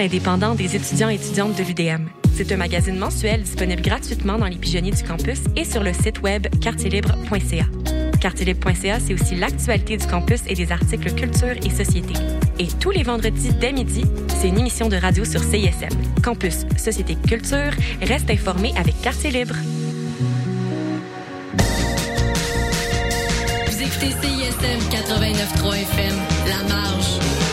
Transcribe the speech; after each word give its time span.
indépendant 0.00 0.54
des 0.54 0.76
étudiants 0.76 1.10
et 1.10 1.14
étudiantes 1.14 1.56
de 1.56 1.62
l'UDM. 1.62 2.08
C'est 2.34 2.50
un 2.50 2.56
magazine 2.56 2.98
mensuel 2.98 3.42
disponible 3.42 3.82
gratuitement 3.82 4.38
dans 4.38 4.46
les 4.46 4.56
pigeonniers 4.56 4.90
du 4.90 5.02
campus 5.04 5.40
et 5.56 5.64
sur 5.64 5.82
le 5.82 5.92
site 5.92 6.20
web 6.22 6.46
quartierlibre.ca. 6.60 7.66
Quartierlibre.ca, 8.20 8.98
c'est 9.00 9.14
aussi 9.14 9.36
l'actualité 9.36 9.96
du 9.96 10.06
campus 10.06 10.40
et 10.48 10.54
des 10.54 10.72
articles 10.72 11.14
culture 11.14 11.56
et 11.64 11.70
société. 11.70 12.14
Et 12.58 12.68
tous 12.80 12.90
les 12.90 13.02
vendredis 13.02 13.52
dès 13.60 13.72
midi, 13.72 14.04
c'est 14.28 14.48
une 14.48 14.58
émission 14.58 14.88
de 14.88 14.96
radio 14.96 15.24
sur 15.24 15.42
CISM. 15.42 15.88
Campus, 16.22 16.64
société, 16.76 17.16
culture, 17.16 17.72
reste 18.02 18.30
informé 18.30 18.72
avec 18.76 19.00
Quartier 19.00 19.30
Libre. 19.30 19.54
Vous 23.66 23.82
écoutez 23.82 24.10
CISM 24.10 24.80
89.3 24.90 25.74
FM, 25.74 26.16
La 26.48 26.68
Marge. 26.68 27.43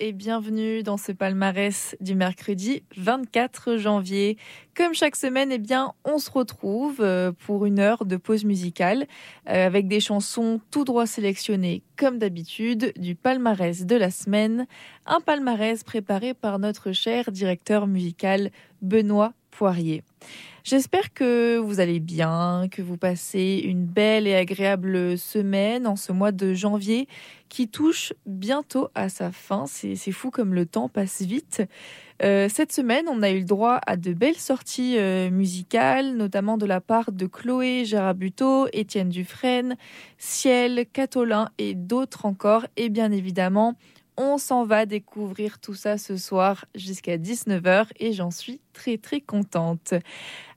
Et 0.00 0.12
bienvenue 0.12 0.82
dans 0.82 0.96
ce 0.96 1.12
palmarès 1.12 1.96
du 2.00 2.14
mercredi 2.14 2.82
24 2.96 3.76
janvier. 3.76 4.38
Comme 4.76 4.94
chaque 4.94 5.16
semaine, 5.16 5.50
eh 5.52 5.58
bien, 5.58 5.92
on 6.04 6.18
se 6.18 6.30
retrouve 6.30 6.98
euh, 7.00 7.32
pour 7.32 7.66
une 7.66 7.78
heure 7.78 8.04
de 8.04 8.16
pause 8.16 8.44
musicale 8.44 9.06
euh, 9.48 9.66
avec 9.66 9.88
des 9.88 10.00
chansons 10.00 10.60
tout 10.70 10.84
droit 10.84 11.06
sélectionnées 11.06 11.82
comme 11.96 12.18
d'habitude 12.18 12.92
du 12.96 13.14
palmarès 13.14 13.84
de 13.84 13.96
la 13.96 14.10
semaine. 14.10 14.66
Un 15.06 15.20
palmarès 15.20 15.82
préparé 15.82 16.34
par 16.34 16.58
notre 16.58 16.92
cher 16.92 17.30
directeur 17.30 17.86
musical 17.86 18.50
Benoît 18.80 19.32
Poirier. 19.50 20.02
J'espère 20.64 21.12
que 21.12 21.58
vous 21.58 21.78
allez 21.78 22.00
bien, 22.00 22.68
que 22.70 22.80
vous 22.80 22.96
passez 22.96 23.60
une 23.66 23.84
belle 23.84 24.26
et 24.26 24.34
agréable 24.34 25.18
semaine 25.18 25.86
en 25.86 25.94
ce 25.94 26.10
mois 26.10 26.32
de 26.32 26.54
janvier 26.54 27.06
qui 27.50 27.68
touche 27.68 28.14
bientôt 28.24 28.88
à 28.94 29.10
sa 29.10 29.30
fin. 29.30 29.66
C'est 29.66 29.94
fou 30.10 30.30
comme 30.30 30.54
le 30.54 30.64
temps 30.64 30.88
passe 30.88 31.20
vite. 31.20 31.62
Euh, 32.22 32.48
cette 32.48 32.72
semaine, 32.72 33.04
on 33.10 33.22
a 33.22 33.30
eu 33.30 33.40
le 33.40 33.44
droit 33.44 33.78
à 33.86 33.98
de 33.98 34.14
belles 34.14 34.38
sorties 34.38 34.96
euh, 34.96 35.30
musicales, 35.30 36.16
notamment 36.16 36.56
de 36.56 36.64
la 36.64 36.80
part 36.80 37.12
de 37.12 37.26
Chloé 37.26 37.84
Gerabuto, 37.84 38.66
Étienne 38.72 39.10
Dufresne, 39.10 39.76
Ciel, 40.16 40.86
Catolin 40.90 41.50
et 41.58 41.74
d'autres 41.74 42.24
encore. 42.24 42.64
Et 42.78 42.88
bien 42.88 43.12
évidemment, 43.12 43.74
on 44.16 44.38
s'en 44.38 44.64
va 44.64 44.86
découvrir 44.86 45.58
tout 45.58 45.74
ça 45.74 45.98
ce 45.98 46.16
soir 46.16 46.64
jusqu'à 46.74 47.18
19h 47.18 47.86
et 47.98 48.12
j'en 48.12 48.30
suis 48.30 48.60
très 48.72 48.98
très 48.98 49.20
contente. 49.20 49.94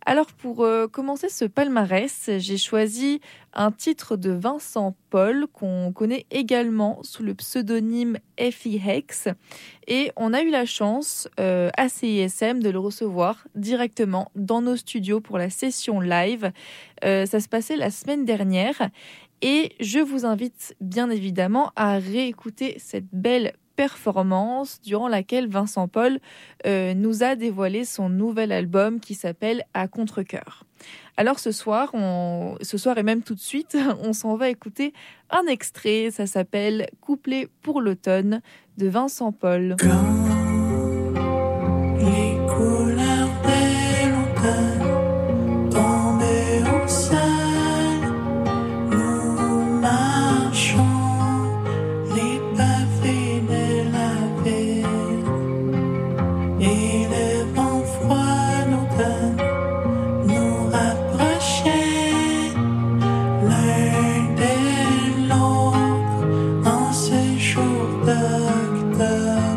Alors 0.05 0.27
pour 0.27 0.63
euh, 0.63 0.87
commencer 0.87 1.27
ce 1.27 1.43
palmarès, 1.43 2.29
j'ai 2.37 2.57
choisi 2.57 3.19
un 3.53 3.71
titre 3.71 4.15
de 4.15 4.31
Vincent 4.31 4.95
Paul 5.09 5.47
qu'on 5.51 5.91
connaît 5.91 6.25
également 6.31 6.99
sous 7.03 7.23
le 7.23 7.33
pseudonyme 7.33 8.17
Effie 8.37 8.81
Hex 8.87 9.27
et 9.85 10.13
on 10.15 10.33
a 10.33 10.43
eu 10.43 10.49
la 10.49 10.65
chance 10.65 11.27
euh, 11.41 11.69
à 11.75 11.89
CISM 11.89 12.63
de 12.63 12.69
le 12.69 12.79
recevoir 12.79 13.47
directement 13.55 14.31
dans 14.35 14.61
nos 14.61 14.77
studios 14.77 15.19
pour 15.19 15.37
la 15.37 15.49
session 15.49 15.99
live. 15.99 16.53
Euh, 17.03 17.25
ça 17.25 17.41
se 17.41 17.49
passait 17.49 17.75
la 17.75 17.91
semaine 17.91 18.23
dernière 18.23 18.89
et 19.41 19.73
je 19.79 19.99
vous 19.99 20.25
invite 20.25 20.75
bien 20.81 21.09
évidemment 21.09 21.71
à 21.75 21.97
réécouter 21.97 22.75
cette 22.79 23.07
belle 23.11 23.53
performance 23.75 24.81
durant 24.81 25.07
laquelle 25.07 25.47
Vincent 25.47 25.87
Paul 25.87 26.19
euh, 26.65 26.93
nous 26.95 27.23
a 27.23 27.35
dévoilé 27.35 27.85
son 27.85 28.09
nouvel 28.09 28.51
album 28.51 28.99
qui 28.99 29.13
s'appelle 29.13 29.63
À 29.73 29.87
contre-cœur. 29.87 30.65
Alors 31.15 31.39
ce 31.39 31.51
soir, 31.51 31.93
ce 32.61 32.77
soir 32.77 32.97
et 32.97 33.03
même 33.03 33.23
tout 33.23 33.35
de 33.35 33.39
suite, 33.39 33.77
on 34.03 34.13
s'en 34.13 34.35
va 34.35 34.49
écouter 34.49 34.93
un 35.29 35.45
extrait. 35.45 36.09
Ça 36.11 36.27
s'appelle 36.27 36.87
Couplet 37.01 37.47
pour 37.61 37.79
l'automne 37.81 38.41
de 38.77 38.87
Vincent 38.87 39.31
Paul. 39.31 39.75
De 68.97 69.56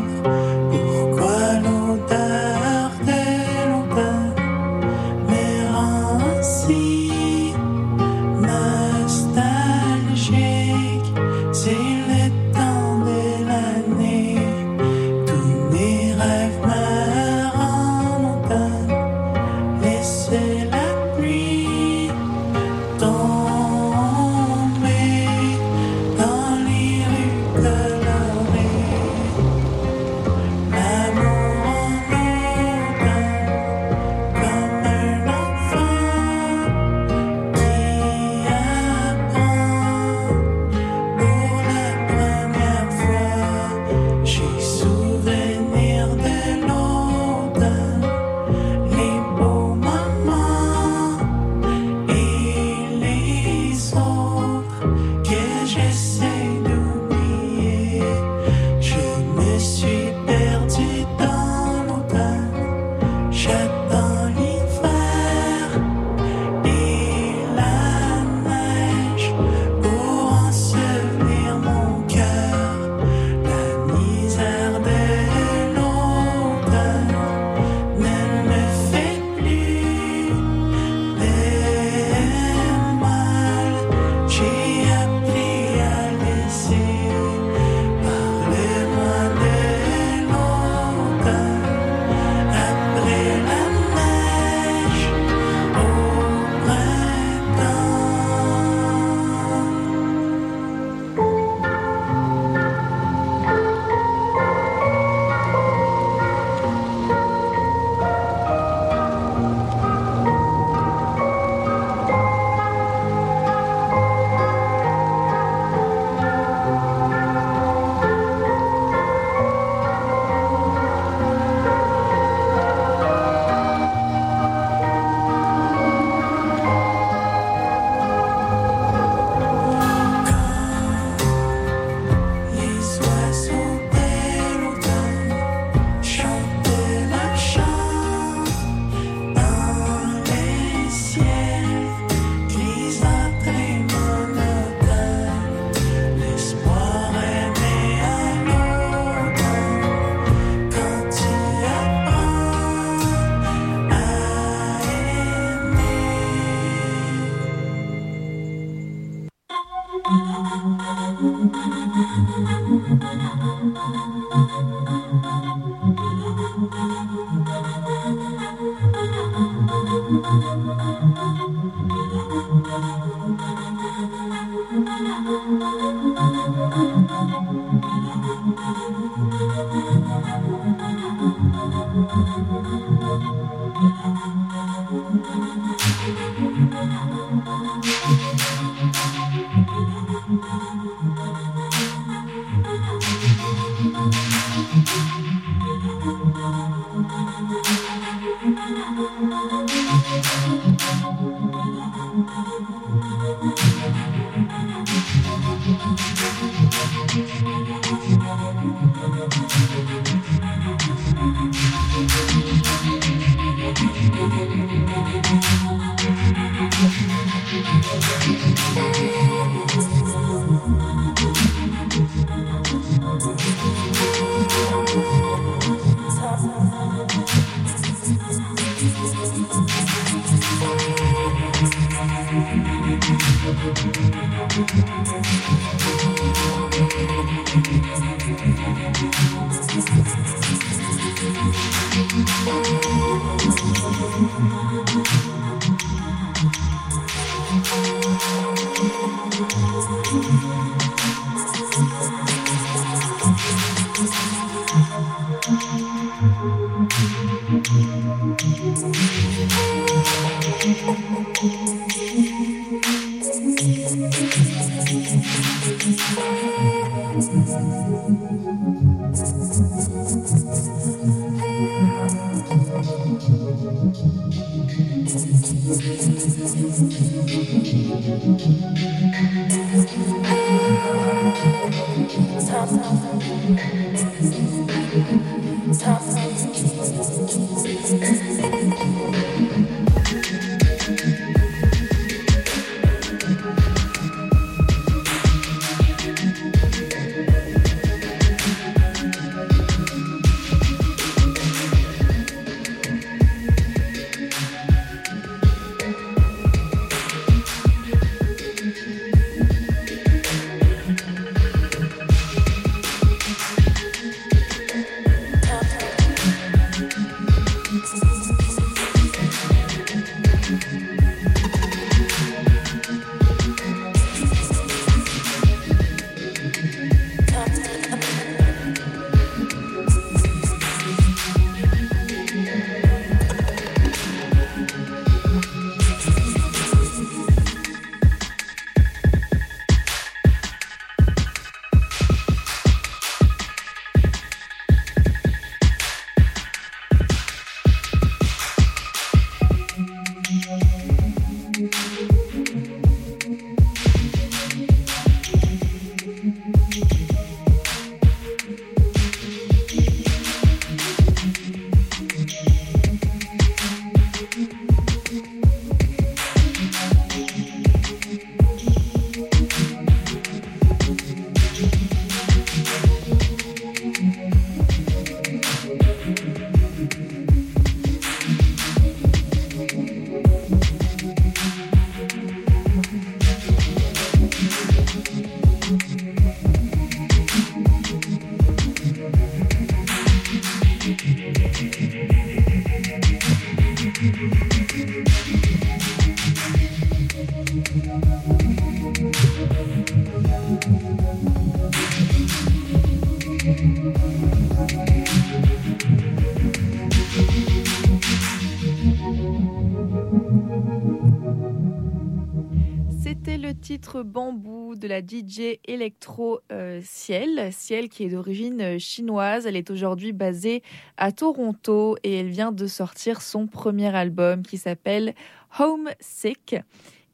Bambou 413.99 414.75
de 414.75 414.87
la 414.87 415.01
DJ 415.01 415.59
électro 415.65 416.39
euh, 416.51 416.81
Ciel. 416.83 417.51
Ciel 417.51 417.89
qui 417.89 418.03
est 418.03 418.09
d'origine 418.09 418.61
euh, 418.61 418.79
chinoise. 418.79 419.45
Elle 419.45 419.55
est 419.55 419.69
aujourd'hui 419.69 420.13
basée 420.13 420.63
à 420.97 421.11
Toronto 421.11 421.97
et 422.03 422.15
elle 422.15 422.29
vient 422.29 422.51
de 422.51 422.67
sortir 422.67 423.21
son 423.21 423.47
premier 423.47 423.93
album 423.95 424.43
qui 424.43 424.57
s'appelle 424.57 425.13
Homesick. 425.59 426.55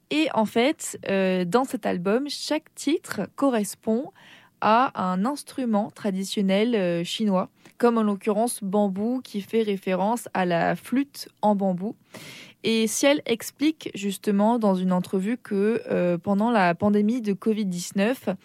Et 0.10 0.28
en 0.34 0.46
fait, 0.46 1.00
euh, 1.10 1.46
dans 1.46 1.64
cet 1.64 1.86
album, 1.86 2.30
chaque 2.30 2.74
titre 2.76 3.22
correspond 3.36 4.12
à 4.62 4.92
un 5.02 5.26
instrument 5.26 5.92
traditionnel 5.92 7.06
chinois, 7.06 7.50
comme 7.78 8.00
en 8.00 8.04
l'occurrence 8.04 8.64
bambou 8.64 9.22
qui 9.24 9.42
fait 9.42 9.62
référence 9.62 10.30
à 10.34 10.46
la 10.46 10.76
flûte 10.76 11.30
en 11.44 11.56
bambou. 11.56 11.96
Et 12.70 12.86
Ciel 12.88 13.22
explique 13.26 13.92
justement 13.96 14.60
dans 14.60 14.76
une 14.76 14.92
entrevue 14.92 15.38
que 15.38 15.82
euh, 15.90 16.18
pendant 16.18 16.52
la 16.52 16.76
pandémie 16.76 17.22
de 17.22 17.32
Covid-19, 17.32 18.36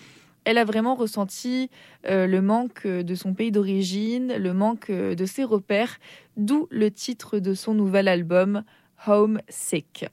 elle 0.44 0.58
a 0.58 0.64
vraiment 0.64 0.94
ressenti 0.94 1.70
euh, 2.06 2.28
le 2.28 2.40
manque 2.40 2.86
de 2.86 3.14
son 3.16 3.34
pays 3.34 3.50
d'origine, 3.50 4.32
le 4.36 4.54
manque 4.54 4.90
euh, 4.90 5.16
de 5.16 5.26
ses 5.26 5.42
repères, 5.42 5.98
d'où 6.36 6.68
le 6.70 6.92
titre 6.92 7.40
de 7.40 7.52
son 7.52 7.74
nouvel 7.74 8.06
album, 8.06 8.62
Home 9.08 9.40
Sick. 9.48 10.06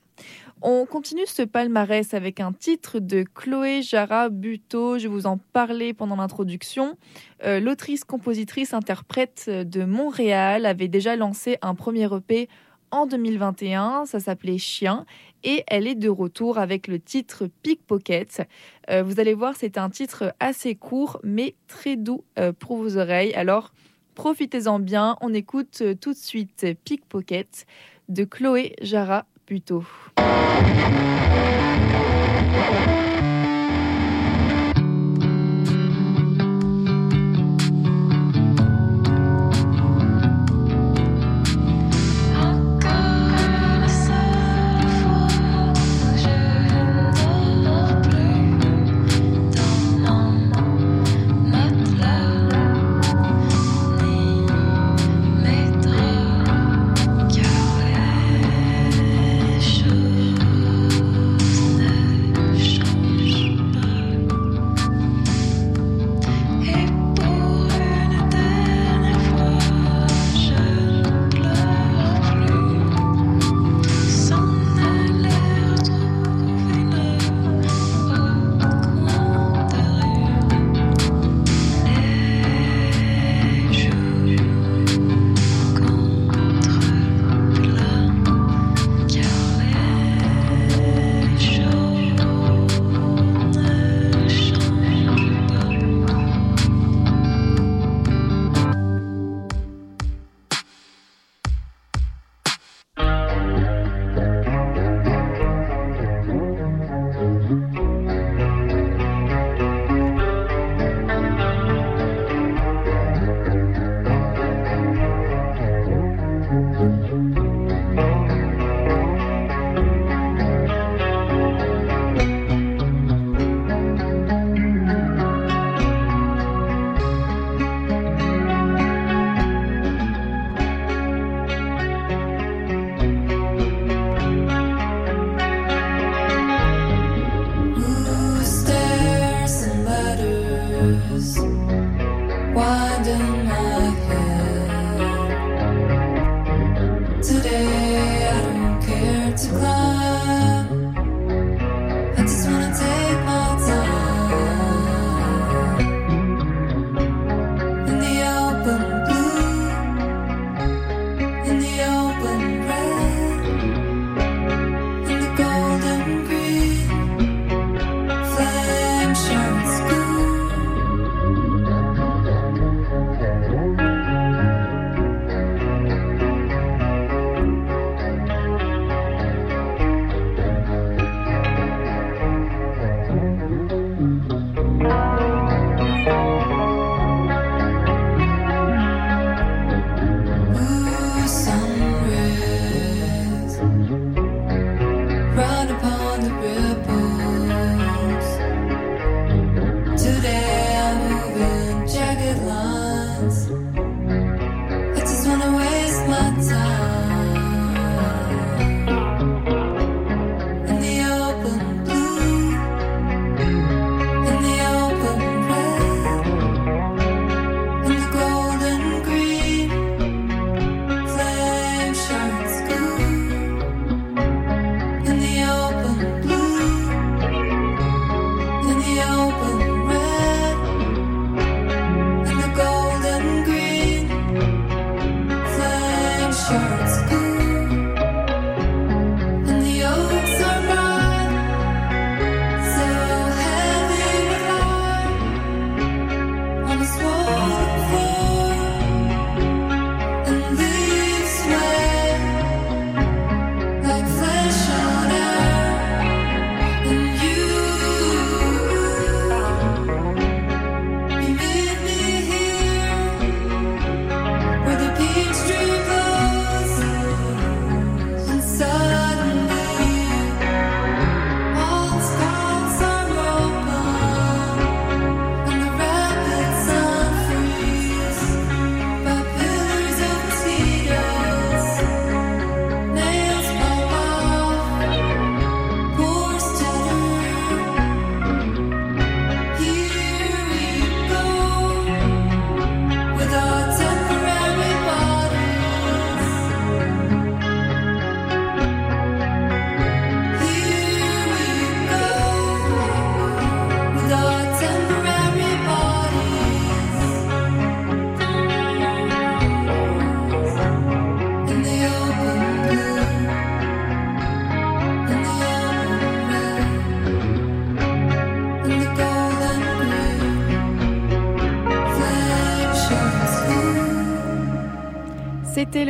On 0.63 0.87
continue 0.87 1.27
ce 1.27 1.43
palmarès 1.43 2.15
avec 2.15 2.39
un 2.39 2.51
titre 2.51 2.97
de 2.97 3.23
Chloé 3.35 3.83
Jara 3.83 4.29
Buteau. 4.29 4.97
Je 4.97 5.07
vous 5.07 5.27
en 5.27 5.37
parlais 5.37 5.93
pendant 5.93 6.15
l'introduction. 6.15 6.97
L'autrice, 7.45 8.03
compositrice, 8.03 8.73
interprète 8.73 9.49
de 9.49 9.85
Montréal 9.85 10.65
avait 10.65 10.89
déjà 10.89 11.15
lancé 11.15 11.57
un 11.61 11.75
premier 11.75 12.07
repas 12.07 12.47
en 12.91 13.05
2021. 13.05 14.05
Ça 14.05 14.19
s'appelait 14.19 14.57
Chien 14.57 15.05
et 15.43 15.63
elle 15.67 15.87
est 15.87 15.95
de 15.95 16.09
retour 16.09 16.57
avec 16.57 16.87
le 16.87 16.99
titre 16.99 17.47
Pickpocket. 17.63 18.47
Euh, 18.89 19.03
vous 19.03 19.19
allez 19.19 19.33
voir, 19.33 19.55
c'est 19.57 19.77
un 19.77 19.89
titre 19.89 20.33
assez 20.39 20.75
court 20.75 21.19
mais 21.23 21.55
très 21.67 21.95
doux 21.95 22.23
euh, 22.37 22.51
pour 22.51 22.77
vos 22.77 22.97
oreilles. 22.97 23.33
Alors 23.33 23.71
profitez-en 24.15 24.79
bien. 24.79 25.17
On 25.21 25.33
écoute 25.33 25.79
euh, 25.81 25.95
tout 25.95 26.11
de 26.11 26.17
suite 26.17 26.65
Pickpocket 26.83 27.65
de 28.09 28.23
Chloé 28.23 28.75
Jara 28.81 29.25
Buteau. 29.47 29.83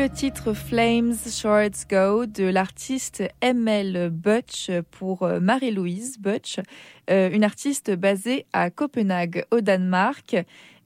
Le 0.10 0.16
titre 0.16 0.54
Flames 0.54 1.16
Shorts 1.30 1.86
Go 1.90 2.26
de 2.26 2.44
l'artiste 2.44 3.24
ML 3.42 4.10
Butch 4.10 4.72
pour 4.92 5.24
euh, 5.24 5.40
Marie-Louise 5.40 6.20
Butch, 6.20 6.60
euh, 7.10 7.30
une 7.32 7.44
artiste 7.44 7.92
basée 7.92 8.46
à 8.54 8.70
Copenhague 8.70 9.46
au 9.52 9.62
Danemark. 9.62 10.36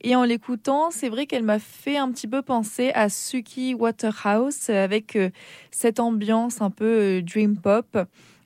Et 0.01 0.15
en 0.15 0.23
l'écoutant, 0.23 0.91
c'est 0.91 1.09
vrai 1.09 1.25
qu'elle 1.25 1.43
m'a 1.43 1.59
fait 1.59 1.97
un 1.97 2.11
petit 2.11 2.27
peu 2.27 2.41
penser 2.41 2.91
à 2.95 3.09
Suki 3.09 3.73
Waterhouse 3.73 4.69
avec 4.69 5.15
euh, 5.15 5.29
cette 5.71 5.99
ambiance 5.99 6.61
un 6.61 6.69
peu 6.69 7.21
dream 7.21 7.57
pop. 7.57 7.97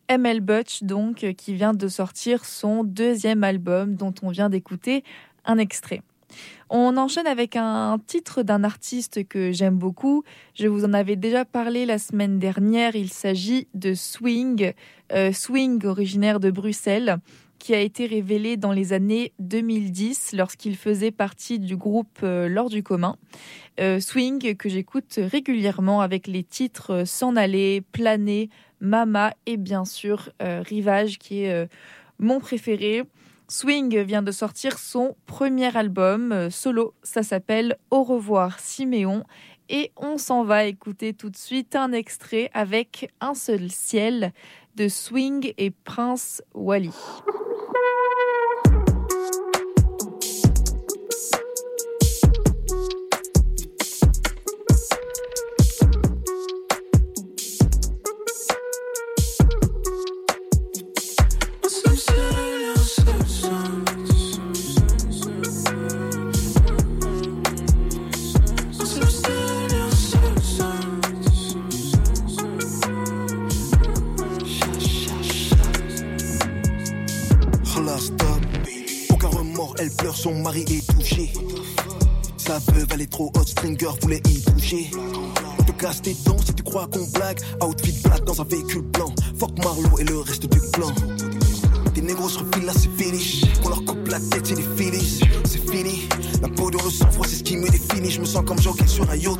ML 0.09 0.41
Butch 0.41 0.83
donc 0.83 1.25
qui 1.37 1.53
vient 1.53 1.73
de 1.73 1.87
sortir 1.87 2.45
son 2.45 2.83
deuxième 2.83 3.43
album 3.43 3.95
dont 3.95 4.13
on 4.21 4.29
vient 4.29 4.49
d'écouter 4.49 5.03
un 5.45 5.57
extrait. 5.57 6.01
On 6.69 6.97
enchaîne 6.97 7.27
avec 7.27 7.55
un 7.55 7.97
titre 8.07 8.43
d'un 8.43 8.63
artiste 8.63 9.25
que 9.27 9.51
j'aime 9.51 9.77
beaucoup. 9.77 10.23
Je 10.53 10.67
vous 10.67 10.83
en 10.83 10.93
avais 10.93 11.15
déjà 11.15 11.45
parlé 11.45 11.85
la 11.85 11.97
semaine 11.97 12.39
dernière. 12.39 12.95
Il 12.95 13.09
s'agit 13.09 13.67
de 13.73 13.93
Swing, 13.93 14.73
euh, 15.13 15.31
Swing 15.31 15.85
originaire 15.85 16.41
de 16.41 16.51
Bruxelles, 16.51 17.19
qui 17.57 17.73
a 17.73 17.79
été 17.79 18.05
révélé 18.05 18.57
dans 18.57 18.73
les 18.73 18.91
années 18.91 19.31
2010 19.39 20.33
lorsqu'il 20.33 20.75
faisait 20.75 21.11
partie 21.11 21.57
du 21.57 21.77
groupe 21.77 22.19
euh, 22.23 22.49
L'Or 22.49 22.69
du 22.69 22.83
commun. 22.83 23.15
Euh, 23.79 24.01
Swing 24.01 24.55
que 24.55 24.67
j'écoute 24.67 25.19
régulièrement 25.19 26.01
avec 26.01 26.27
les 26.27 26.43
titres 26.43 27.05
S'en 27.05 27.37
aller, 27.37 27.81
Planer, 27.93 28.49
Mama 28.81 29.33
et 29.45 29.55
bien 29.55 29.85
sûr 29.85 30.29
Rivage 30.39 31.17
qui 31.17 31.43
est 31.43 31.67
mon 32.19 32.39
préféré. 32.39 33.03
Swing 33.49 33.97
vient 33.99 34.21
de 34.21 34.31
sortir 34.31 34.77
son 34.77 35.15
premier 35.25 35.75
album 35.77 36.33
euh, 36.33 36.49
solo, 36.49 36.93
ça 37.01 37.23
s'appelle 37.23 37.77
Au 37.91 38.03
revoir 38.03 38.59
Siméon 38.59 39.23
et 39.69 39.91
on 39.95 40.17
s'en 40.17 40.43
va 40.43 40.65
écouter 40.65 41.13
tout 41.13 41.29
de 41.29 41.37
suite 41.37 41.75
un 41.75 41.93
extrait 41.93 42.49
avec 42.53 43.09
Un 43.21 43.35
seul 43.35 43.69
ciel 43.71 44.33
de 44.75 44.89
Swing 44.89 45.53
et 45.57 45.71
Prince 45.71 46.41
Wally. 46.53 46.91
Mari 80.47 80.63
est 80.69 80.93
touché. 80.93 81.33
Sa 82.37 82.59
veuve, 82.71 82.87
elle 82.91 83.01
est 83.01 83.11
trop 83.11 83.29
hot, 83.35 83.45
Stringer 83.45 83.89
voulait 84.01 84.21
y 84.29 84.41
toucher. 84.41 84.89
Te 85.65 85.71
casse 85.73 86.01
tes 86.01 86.15
dents 86.25 86.37
si 86.45 86.53
tu 86.53 86.63
crois 86.63 86.87
qu'on 86.87 87.05
blague. 87.07 87.41
Outfit 87.61 87.99
black 88.01 88.23
dans 88.23 88.39
un 88.39 88.45
véhicule 88.45 88.83
blanc. 88.83 89.13
Fuck 89.37 89.57
Marlowe 89.61 89.99
et 89.99 90.05
le 90.05 90.19
reste 90.19 90.47
du 90.49 90.59
plan. 90.71 90.93
Des 91.93 92.01
négros 92.01 92.29
se 92.29 92.39
refilent 92.39 92.65
là, 92.65 92.71
c'est 92.73 93.03
fini. 93.03 93.41
Qu'on 93.61 93.69
leur 93.69 93.83
coupe 93.83 94.07
la 94.07 94.21
tête, 94.21 94.45
c'est 94.45 94.55
des 94.55 94.63
finis. 94.77 95.19
C'est 95.43 95.69
fini. 95.69 96.07
La 96.41 96.47
peau 96.47 96.71
de 96.71 96.77
le 96.77 96.91
sang-froid, 96.91 97.27
c'est 97.27 97.35
ce 97.35 97.43
qui 97.43 97.57
me 97.57 97.67
définit. 97.67 98.09
Je 98.09 98.21
me 98.21 98.25
sens 98.25 98.45
comme 98.45 98.61
jockey 98.61 98.87
sur 98.87 99.09
un 99.09 99.15
yacht. 99.17 99.39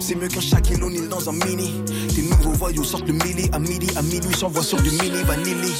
C'est 0.00 0.14
mieux 0.14 0.28
qu'un 0.28 0.40
Shaquille 0.40 0.82
O'Neal 0.82 1.08
dans 1.08 1.28
un 1.28 1.32
mini. 1.32 1.70
Tes 2.14 2.22
nouveaux 2.22 2.52
voyous 2.52 2.84
sortent 2.84 3.06
le 3.06 3.12
mili 3.12 3.50
à 3.52 3.58
midi, 3.58 3.88
à 3.94 4.00
minuit, 4.00 4.34
s'envoient 4.34 4.62
sur 4.62 4.80
du 4.80 4.90
mini 4.90 5.22
vanilli. 5.26 5.74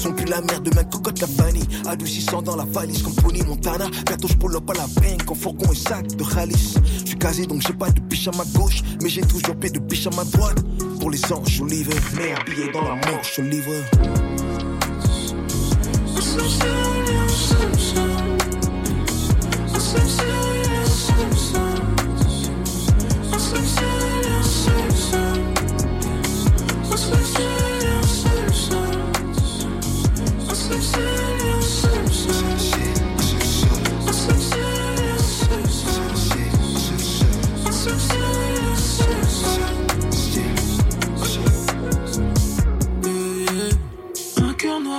Pour 0.00 0.08
son 0.08 0.16
cul 0.16 0.24
la 0.30 0.40
merde 0.40 0.62
de 0.62 0.74
ma 0.74 0.82
cocotte 0.84 1.20
la 1.20 1.26
vanille. 1.26 1.68
Adoucissant 1.86 2.40
dans 2.40 2.56
la 2.56 2.64
valise 2.64 3.02
comme 3.02 3.14
Pony 3.16 3.42
Montana. 3.42 3.84
Bientôt 4.06 4.28
je 4.28 4.34
pull 4.34 4.56
up 4.56 4.70
à 4.70 4.72
la 4.72 4.86
banque 4.86 5.30
en 5.30 5.34
fourgon 5.34 5.70
et 5.72 5.76
sac 5.76 6.06
de 6.06 6.24
Khalis. 6.24 6.74
Je 7.00 7.06
suis 7.08 7.18
casé 7.18 7.46
donc 7.46 7.60
j'ai 7.66 7.74
pas 7.74 7.90
de 7.90 8.00
biche 8.00 8.26
à 8.28 8.30
ma 8.30 8.44
gauche. 8.58 8.82
Mais 9.02 9.10
j'ai 9.10 9.20
toujours 9.20 9.56
pied 9.56 9.68
de 9.68 9.78
biche 9.78 10.06
à 10.06 10.10
ma 10.16 10.24
droite. 10.24 10.64
Pour 11.00 11.10
les 11.10 11.20
anges, 11.30 11.60
livre. 11.68 11.92
Mais 12.16 12.32
un 12.32 12.42
billet 12.44 12.72
dans 12.72 12.82
la 12.82 12.94
manche, 12.94 13.40
livre. 13.40 13.74
Un 13.92 13.98
cœur 16.58 17.10
noir 28.22 28.29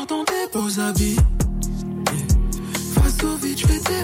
dans 0.07 0.23
tes 0.25 0.47
beaux 0.51 0.79
habits. 0.79 1.17
Face 2.93 3.23
au 3.23 3.35
vide, 3.37 3.57
je 3.57 3.67
fais 3.67 3.79
des 3.79 4.03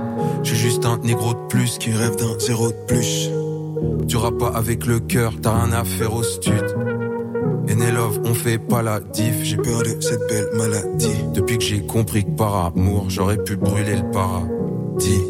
Hein. 0.41 0.43
Je 0.43 0.53
suis 0.53 0.69
juste 0.69 0.85
un 0.85 0.97
négro 0.97 1.33
de 1.33 1.47
plus 1.47 1.77
qui 1.77 1.91
rêve 1.91 2.15
d'un 2.15 2.37
zéro 2.39 2.69
de 2.69 2.77
plus. 2.87 3.29
Tu 4.07 4.17
rappes 4.17 4.37
pas 4.37 4.49
avec 4.49 4.85
le 4.85 4.99
cœur, 4.99 5.33
t'as 5.41 5.63
rien 5.63 5.71
à 5.73 5.83
faire 5.83 6.13
au 6.13 6.23
stud. 6.23 6.75
Love, 7.93 8.21
on 8.23 8.33
fait 8.33 8.57
pas 8.57 8.81
la 8.81 8.99
diff. 8.99 9.43
J'ai 9.43 9.57
peur 9.57 9.79
de 9.83 9.99
cette 9.99 10.27
belle 10.29 10.47
maladie. 10.55 11.15
Depuis 11.33 11.57
que 11.57 11.63
j'ai 11.63 11.85
compris 11.85 12.23
que 12.23 12.29
par 12.31 12.67
amour, 12.67 13.05
j'aurais 13.09 13.37
pu 13.37 13.55
brûler 13.55 13.95
le 13.97 14.11
paradis. 14.11 15.21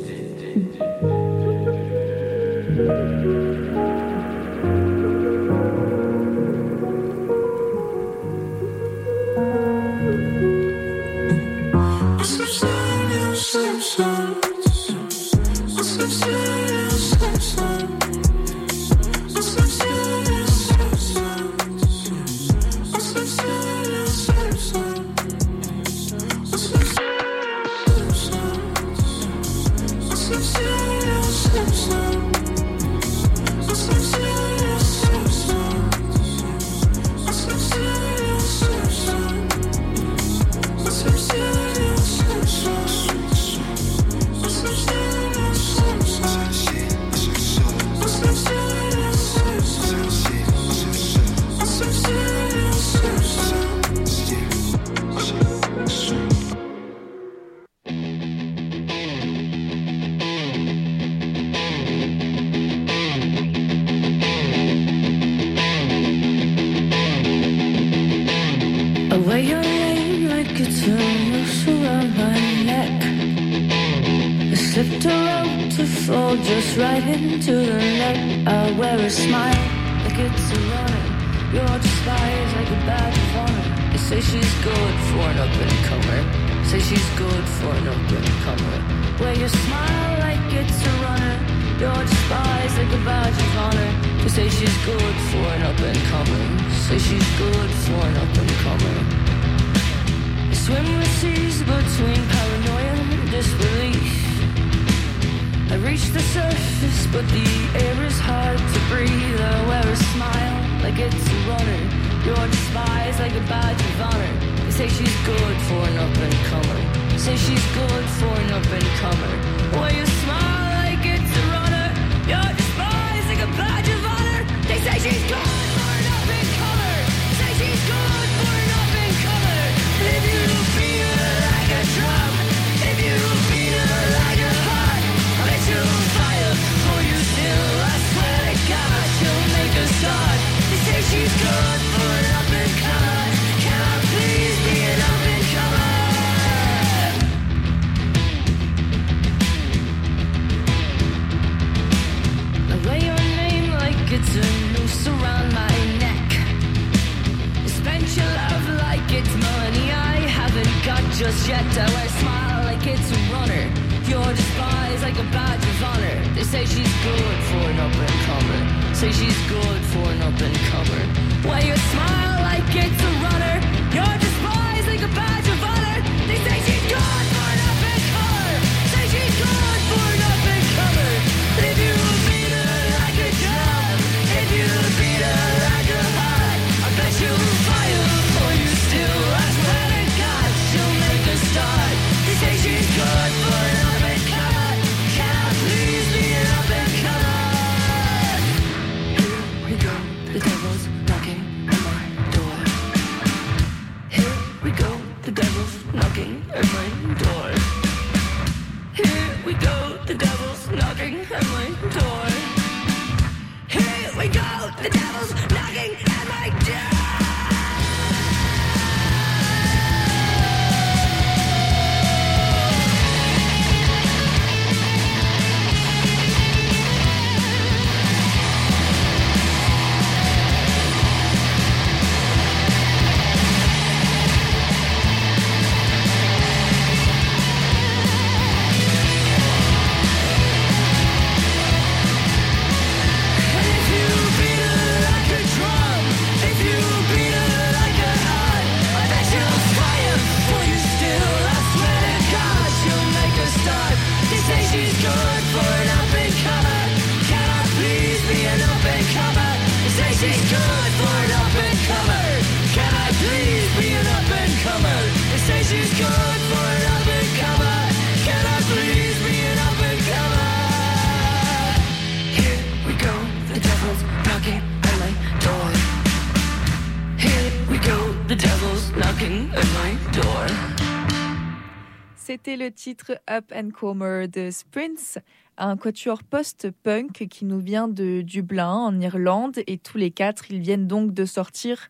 le 282.61 282.71
titre 282.71 283.19
Up 283.27 283.51
and 283.55 283.69
Comer 283.71 284.27
de 284.27 284.51
Sprints, 284.51 285.17
un 285.57 285.77
quatuor 285.77 286.21
post-punk 286.21 287.27
qui 287.27 287.45
nous 287.45 287.59
vient 287.59 287.87
de 287.87 288.21
Dublin, 288.21 288.71
en 288.71 288.99
Irlande, 288.99 289.63
et 289.65 289.79
tous 289.79 289.97
les 289.97 290.11
quatre, 290.11 290.51
ils 290.51 290.59
viennent 290.59 290.85
donc 290.85 291.11
de 291.11 291.25
sortir 291.25 291.89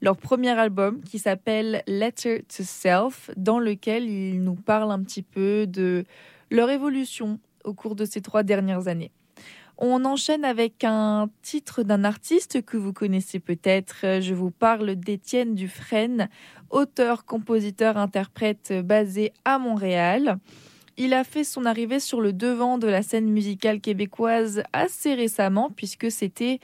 leur 0.00 0.16
premier 0.16 0.50
album 0.50 1.02
qui 1.02 1.20
s'appelle 1.20 1.84
Letter 1.86 2.42
to 2.48 2.64
Self, 2.64 3.30
dans 3.36 3.60
lequel 3.60 4.10
ils 4.10 4.42
nous 4.42 4.56
parlent 4.56 4.90
un 4.90 5.04
petit 5.04 5.22
peu 5.22 5.68
de 5.68 6.04
leur 6.50 6.68
évolution 6.68 7.38
au 7.62 7.72
cours 7.72 7.94
de 7.94 8.04
ces 8.04 8.20
trois 8.20 8.42
dernières 8.42 8.88
années. 8.88 9.12
On 9.80 10.04
enchaîne 10.04 10.44
avec 10.44 10.82
un 10.82 11.30
titre 11.40 11.84
d'un 11.84 12.02
artiste 12.02 12.62
que 12.62 12.76
vous 12.76 12.92
connaissez 12.92 13.38
peut-être. 13.38 14.20
Je 14.20 14.34
vous 14.34 14.50
parle 14.50 14.96
d'Étienne 14.96 15.54
Dufresne, 15.54 16.28
auteur, 16.70 17.24
compositeur, 17.24 17.96
interprète 17.96 18.72
basé 18.84 19.32
à 19.44 19.60
Montréal. 19.60 20.38
Il 20.96 21.14
a 21.14 21.22
fait 21.22 21.44
son 21.44 21.64
arrivée 21.64 22.00
sur 22.00 22.20
le 22.20 22.32
devant 22.32 22.76
de 22.76 22.88
la 22.88 23.02
scène 23.02 23.30
musicale 23.30 23.80
québécoise 23.80 24.64
assez 24.72 25.14
récemment, 25.14 25.70
puisque 25.70 26.10
c'était 26.10 26.58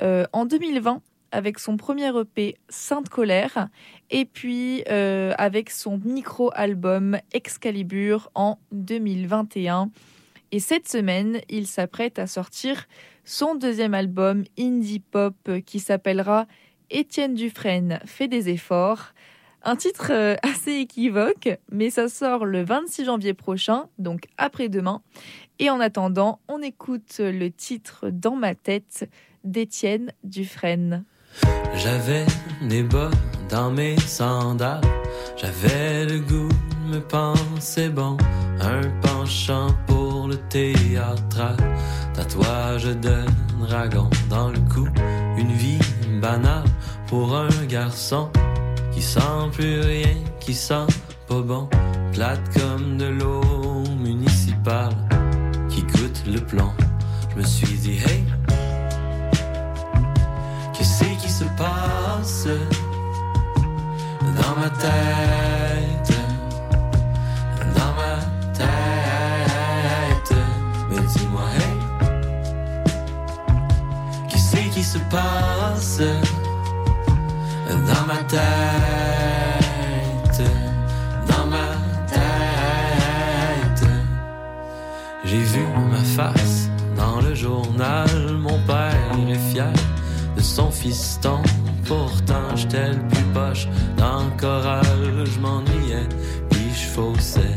euh, 0.00 0.24
en 0.32 0.46
2020 0.46 1.02
avec 1.32 1.58
son 1.58 1.76
premier 1.76 2.16
EP 2.16 2.56
Sainte 2.68 3.08
Colère 3.08 3.68
et 4.10 4.24
puis 4.24 4.84
euh, 4.88 5.32
avec 5.38 5.70
son 5.70 5.98
micro-album 5.98 7.18
Excalibur 7.32 8.30
en 8.36 8.58
2021. 8.70 9.90
Et 10.52 10.60
cette 10.60 10.88
semaine, 10.88 11.40
il 11.48 11.66
s'apprête 11.66 12.18
à 12.18 12.26
sortir 12.26 12.86
son 13.24 13.54
deuxième 13.54 13.94
album 13.94 14.44
indie 14.58 15.00
pop 15.00 15.36
qui 15.64 15.78
s'appellera 15.78 16.46
Étienne 16.90 17.34
Dufresne 17.34 18.00
fait 18.04 18.26
des 18.26 18.48
efforts. 18.48 19.12
Un 19.62 19.76
titre 19.76 20.10
euh, 20.10 20.36
assez 20.42 20.72
équivoque, 20.72 21.50
mais 21.70 21.90
ça 21.90 22.08
sort 22.08 22.44
le 22.44 22.64
26 22.64 23.04
janvier 23.04 23.34
prochain, 23.34 23.86
donc 23.98 24.24
après-demain. 24.38 25.02
Et 25.58 25.70
en 25.70 25.78
attendant, 25.80 26.40
on 26.48 26.62
écoute 26.62 27.18
le 27.18 27.50
titre 27.50 28.08
Dans 28.10 28.36
ma 28.36 28.54
tête 28.54 29.08
d'Étienne 29.44 30.12
Dufresne. 30.24 31.04
J'avais 31.76 32.26
des 32.62 32.82
bottes 32.82 33.14
dans 33.48 33.70
mes 33.70 33.96
sandales, 34.00 34.80
j'avais 35.36 36.06
le 36.06 36.18
goût 36.20 36.48
de 36.48 36.96
me 36.96 37.00
penser 37.00 37.88
bon, 37.88 38.16
un 38.60 38.80
penchant 39.00 39.68
pour 39.86 39.99
le 40.28 40.36
théâtre. 40.48 41.56
Tatouage 42.14 42.84
de 42.84 43.24
dragon 43.66 44.08
dans 44.28 44.48
le 44.48 44.58
cou. 44.72 44.88
Une 45.36 45.52
vie 45.52 45.78
banale 46.20 46.64
pour 47.06 47.36
un 47.36 47.48
garçon 47.68 48.28
qui 48.92 49.02
sent 49.02 49.20
plus 49.52 49.80
rien, 49.80 50.14
qui 50.40 50.54
sent 50.54 50.86
pas 51.28 51.40
bon. 51.40 51.68
Plate 52.12 52.40
comme 52.58 52.96
de 52.96 53.06
l'eau 53.06 53.84
municipale 53.98 54.94
qui 55.68 55.82
goûte 55.82 56.22
le 56.26 56.40
plomb. 56.40 56.72
Je 57.30 57.36
me 57.36 57.44
suis 57.44 57.78
dit, 57.78 57.98
hey, 57.98 58.24
qu'est-ce 60.74 61.04
qui 61.04 61.30
se 61.30 61.44
passe 61.56 62.48
dans 64.22 64.60
ma 64.60 64.70
tête? 64.70 65.59
Se 74.92 74.98
passe 75.08 76.00
dans 77.68 78.06
ma 78.08 78.20
tête? 78.24 78.40
Dans 81.28 81.46
ma 81.46 81.68
tête, 82.08 83.88
j'ai 85.24 85.44
vu 85.52 85.62
ma 85.92 86.02
face 86.16 86.68
dans 86.96 87.20
le 87.20 87.32
journal. 87.36 88.10
Mon 88.36 88.58
père 88.66 89.16
est 89.28 89.52
fier 89.52 89.72
de 90.36 90.42
son 90.42 90.72
fiston. 90.72 91.40
Pourtant, 91.84 92.56
j'étais 92.56 92.88
le 92.88 93.02
plus 93.10 93.26
poche 93.32 93.68
dans 93.96 94.24
le 94.24 94.30
choral. 94.40 95.24
Je 95.24 95.38
m'ennuyais, 95.38 96.08
je 96.50 96.86
faussais. 96.94 97.54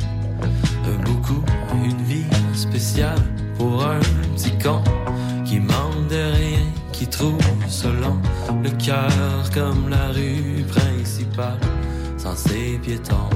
Beaucoup, 1.03 1.43
une 1.83 2.03
vie 2.03 2.27
spéciale 2.53 3.23
pour 3.57 3.83
un 3.83 3.99
petit 4.35 4.55
con 4.63 4.83
qui 5.45 5.59
manque 5.59 5.92
trouve 7.17 7.39
selon 7.67 8.17
le 8.63 8.69
cœur 8.71 9.49
comme 9.53 9.89
la 9.89 10.07
rue 10.07 10.63
principale 10.67 11.59
sans 12.17 12.35
ses 12.35 12.79
piétons. 12.81 13.29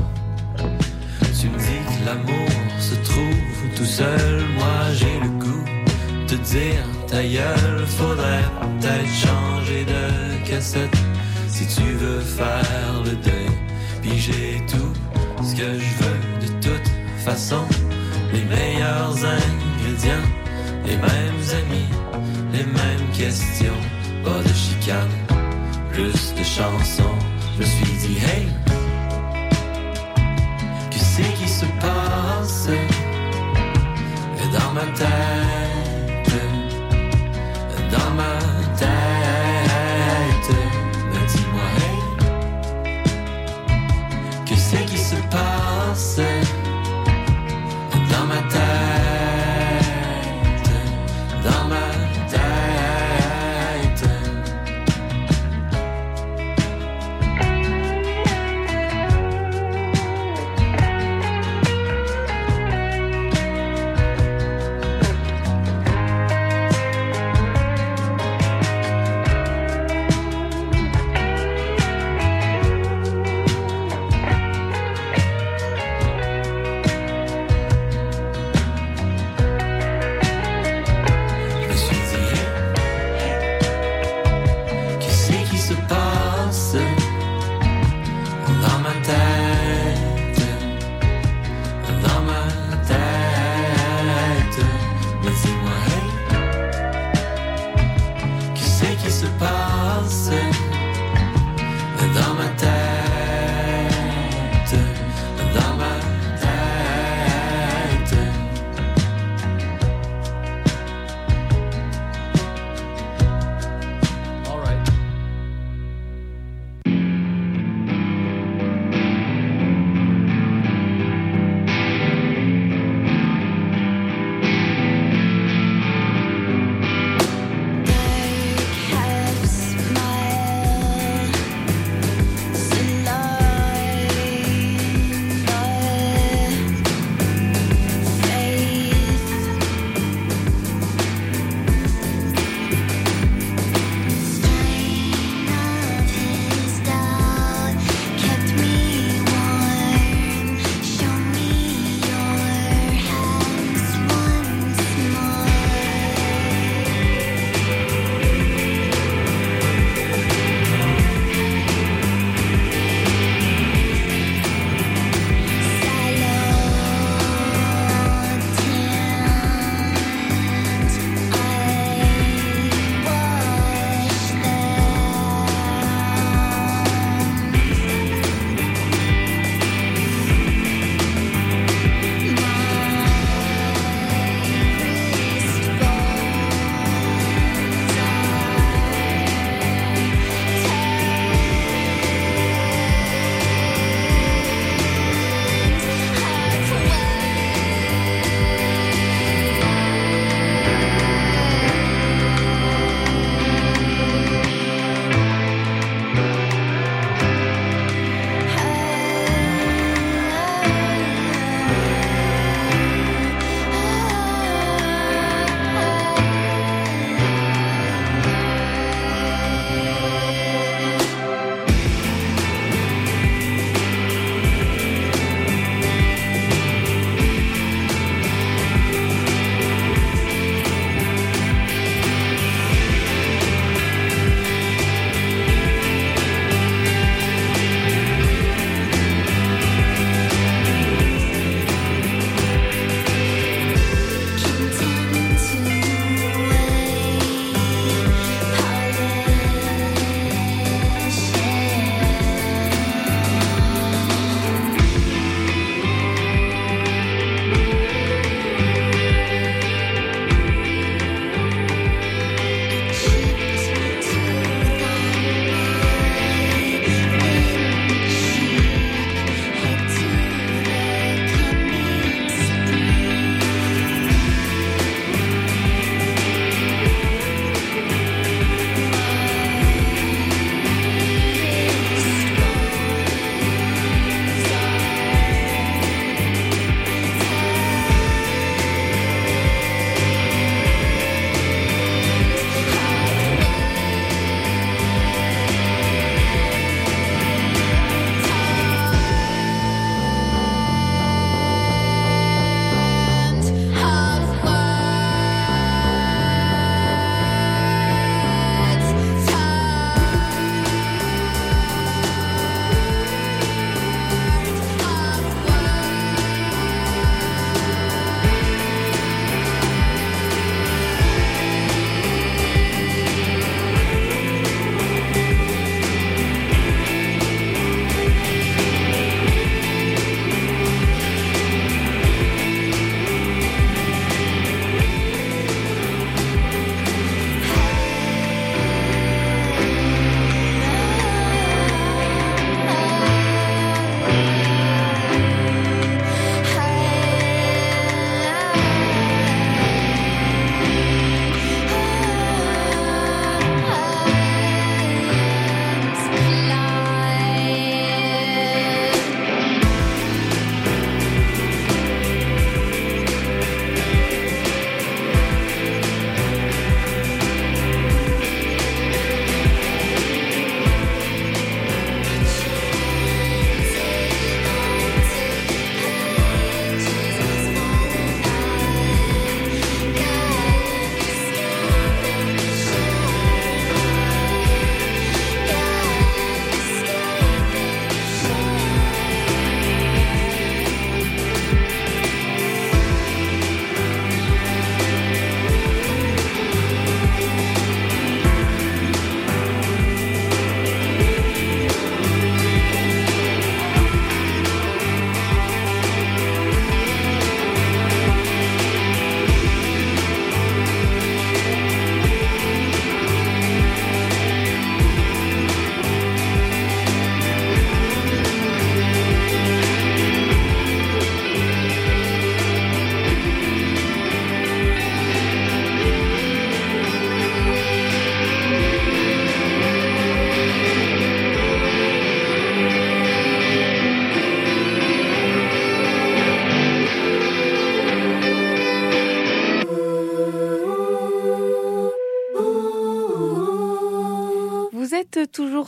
Tu 1.40 1.50
me 1.50 1.58
dis 1.58 1.82
que 1.88 2.06
l'amour 2.06 2.50
se 2.80 2.96
trouve 2.96 3.76
tout 3.76 3.86
seul, 3.86 4.44
moi 4.58 4.80
j'ai 4.94 5.20
le 5.20 5.30
goût 5.44 5.66
de 6.28 6.36
te 6.36 6.36
dire 6.36 6.86
ta 7.08 7.22
gueule, 7.22 7.86
faudrait 7.86 8.50
peut-être 8.62 9.14
changer 9.26 9.86
de 9.86 10.50
cassette 10.50 10.98
si 11.48 11.68
tu 11.68 11.84
veux 12.02 12.22
faire 12.22 13.04
le 13.06 13.12
deuil. 13.12 13.52
Puis 14.02 14.18
j'ai 14.18 14.66
tout 14.66 14.94
ce 15.44 15.56
que 15.56 15.70
je 15.86 15.92
veux 16.02 16.48
de 16.48 16.50
toute 16.66 16.90
façon, 17.18 17.64
les 18.34 18.44
meilleurs 18.46 19.18
ingrédients, 19.18 20.28
les 20.86 20.98
mêmes 20.98 21.44
amis, 21.62 21.90
les 22.52 22.64
mêmes 22.64 23.08
questions, 23.14 23.82
pas 24.24 24.42
de 24.42 24.54
chicane, 24.54 25.10
plus 25.92 26.34
de 26.34 26.44
chansons. 26.44 27.18
Je 27.56 27.60
me 27.60 27.66
suis 27.66 28.08
dit 28.08 28.18
hey, 28.18 28.48
qu'est-ce 30.90 31.22
qui 31.40 31.48
se 31.50 31.66
passe? 31.82 32.70
Dans 34.54 34.72
ma 34.72 34.86
tête, 34.96 35.67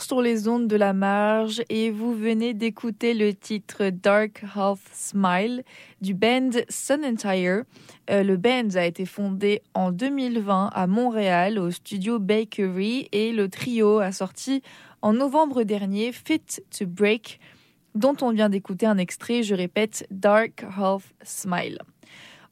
sur 0.02 0.22
les 0.22 0.48
ondes 0.48 0.68
de 0.68 0.76
la 0.76 0.92
marge 0.92 1.62
et 1.68 1.90
vous 1.90 2.14
venez 2.14 2.54
d'écouter 2.54 3.14
le 3.14 3.34
titre 3.34 3.90
Dark 3.90 4.42
Half 4.54 4.80
Smile 4.92 5.62
du 6.00 6.14
band 6.14 6.50
Sun 6.68 7.04
Entire. 7.04 7.64
Euh, 8.10 8.22
le 8.22 8.36
band 8.36 8.68
a 8.74 8.86
été 8.86 9.04
fondé 9.04 9.62
en 9.74 9.92
2020 9.92 10.70
à 10.72 10.86
Montréal 10.86 11.58
au 11.58 11.70
studio 11.70 12.18
Bakery 12.18 13.08
et 13.12 13.32
le 13.32 13.48
trio 13.48 13.98
a 13.98 14.12
sorti 14.12 14.62
en 15.02 15.12
novembre 15.12 15.62
dernier 15.64 16.12
Fit 16.12 16.62
to 16.76 16.86
Break 16.86 17.40
dont 17.94 18.16
on 18.22 18.30
vient 18.30 18.48
d'écouter 18.48 18.86
un 18.86 18.98
extrait, 18.98 19.42
je 19.42 19.54
répète, 19.54 20.06
Dark 20.10 20.64
Half 20.78 21.12
Smile. 21.22 21.78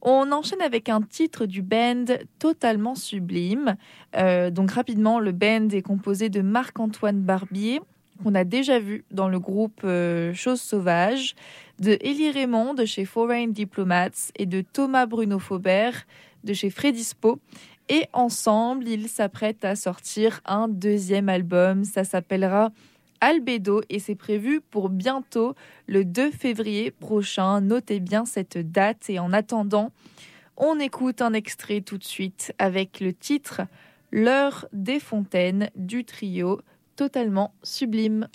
On 0.01 0.30
enchaîne 0.30 0.62
avec 0.62 0.88
un 0.88 1.03
titre 1.03 1.46
du 1.46 1.62
band 1.62 2.05
totalement 2.38 2.94
sublime. 2.94 3.76
Euh, 4.16 4.51
donc 4.51 4.70
rapidement, 4.70 5.18
le 5.18 5.32
band 5.32 5.68
est 5.70 5.82
composé 5.82 6.28
de 6.28 6.40
Marc-Antoine 6.40 7.20
Barbier, 7.20 7.80
qu'on 8.22 8.34
a 8.34 8.44
déjà 8.44 8.78
vu 8.78 9.05
dans 9.11 9.28
le 9.28 9.40
groupe 9.40 9.80
euh, 9.84 10.32
Chose 10.34 10.61
Sauvage, 10.61 11.34
de 11.80 11.99
Elie 12.01 12.30
Raymond 12.30 12.74
de 12.74 12.84
chez 12.84 13.05
Foreign 13.05 13.53
Diplomats 13.53 14.30
et 14.36 14.46
de 14.46 14.61
Thomas 14.61 15.07
Bruno 15.07 15.38
Faubert 15.38 16.07
de 16.44 16.53
chez 16.53 16.70
Fredispo. 16.70 17.40
Et 17.88 18.05
ensemble, 18.12 18.86
ils 18.86 19.09
s'apprêtent 19.09 19.64
à 19.64 19.74
sortir 19.74 20.40
un 20.44 20.68
deuxième 20.68 21.28
album. 21.28 21.84
Ça 21.84 22.05
s'appellera 22.05 22.70
Albedo 23.21 23.83
et 23.89 23.99
c'est 23.99 24.14
prévu 24.14 24.61
pour 24.61 24.89
bientôt 24.89 25.55
le 25.87 26.05
2 26.05 26.31
février 26.31 26.91
prochain. 26.91 27.61
Notez 27.61 28.01
bien 28.01 28.25
cette 28.25 28.59
date 28.59 29.09
et 29.09 29.19
en 29.19 29.33
attendant, 29.33 29.93
on 30.57 30.79
écoute 30.81 31.23
un 31.23 31.33
extrait 31.33 31.81
tout 31.81 31.99
de 31.99 32.05
suite 32.05 32.53
avec 32.59 33.01
le 33.01 33.12
titre 33.12 33.62
L'heure 34.11 34.66
des 34.73 35.01
fontaines 35.01 35.69
du 35.77 36.05
trio 36.05 36.61
totalement 36.97 37.53
sublime. 37.62 38.27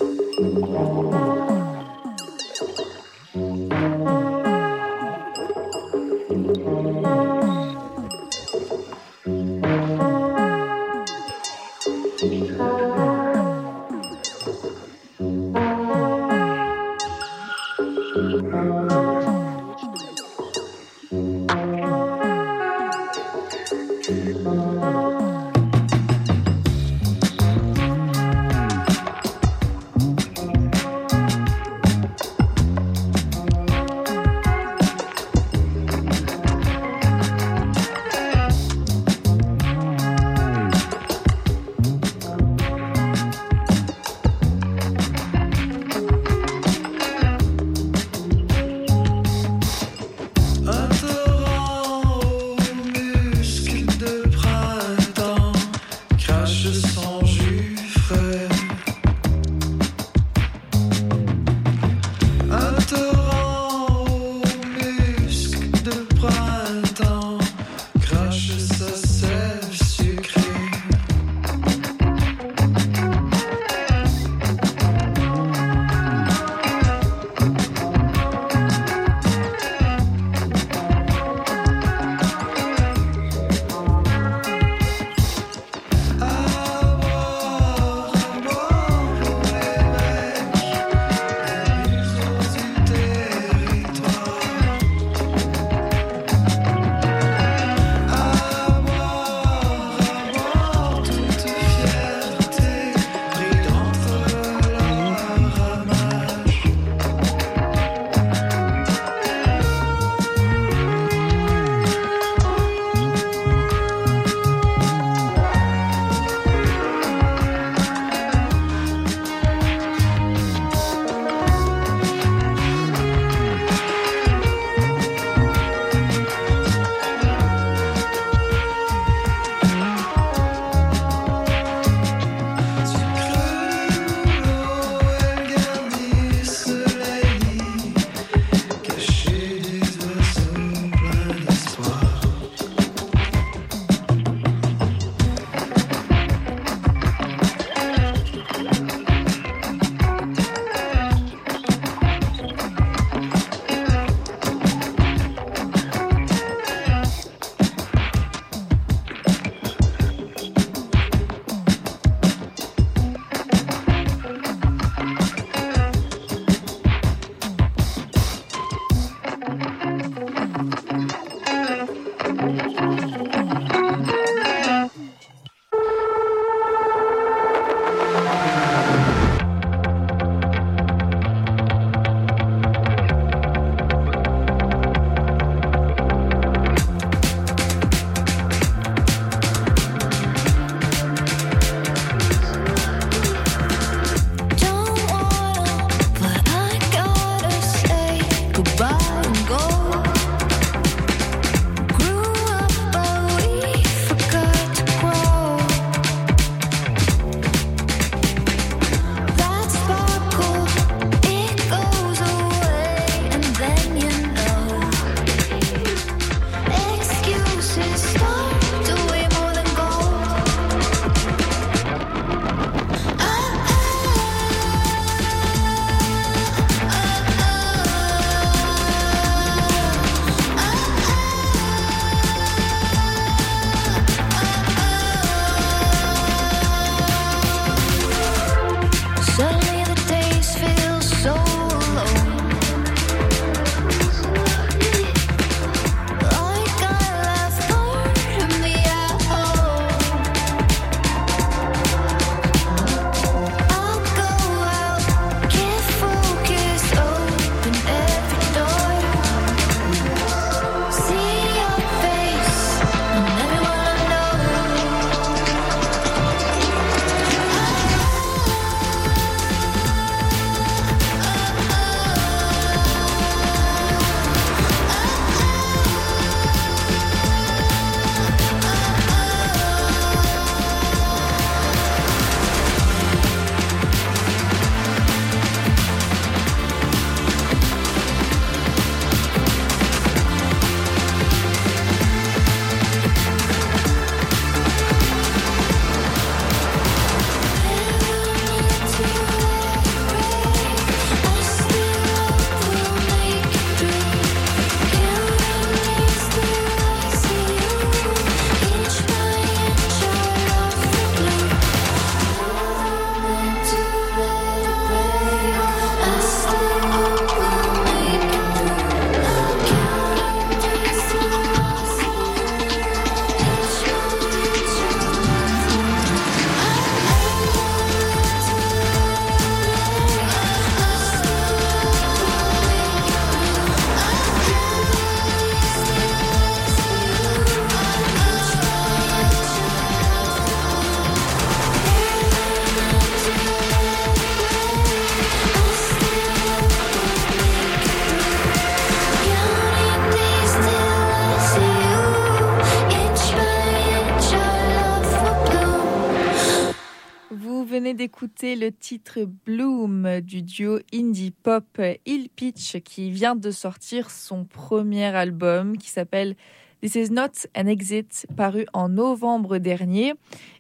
Le 358.56 358.72
titre 358.72 359.28
Bloom 359.46 360.22
du 360.22 360.42
duo 360.42 360.80
indie 360.94 361.32
pop 361.32 361.82
Hill 362.06 362.30
Pitch 362.30 362.80
qui 362.82 363.10
vient 363.12 363.36
de 363.36 363.52
sortir 363.52 364.12
son 364.12 364.46
premier 364.46 365.06
album 365.06 365.78
qui 365.78 365.90
s'appelle 365.90 366.36
This 366.82 366.96
Is 366.96 367.10
Not 367.12 367.48
an 367.56 367.68
Exit, 367.68 368.28
paru 368.36 368.66
en 368.74 368.90
novembre 368.90 369.58
dernier. 369.58 370.14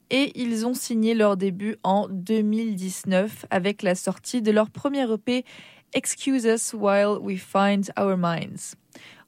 Et 0.09 0.31
ils 0.41 0.65
ont 0.65 0.73
signé 0.73 1.13
leur 1.13 1.37
début 1.37 1.77
en 1.83 2.07
2019 2.09 3.45
avec 3.49 3.81
la 3.81 3.95
sortie 3.95 4.41
de 4.41 4.51
leur 4.51 4.69
premier 4.69 5.11
EP 5.11 5.43
Excuse 5.93 6.45
Us 6.45 6.73
While 6.73 7.17
We 7.21 7.39
Find 7.39 7.91
Our 7.99 8.17
Minds. 8.17 8.75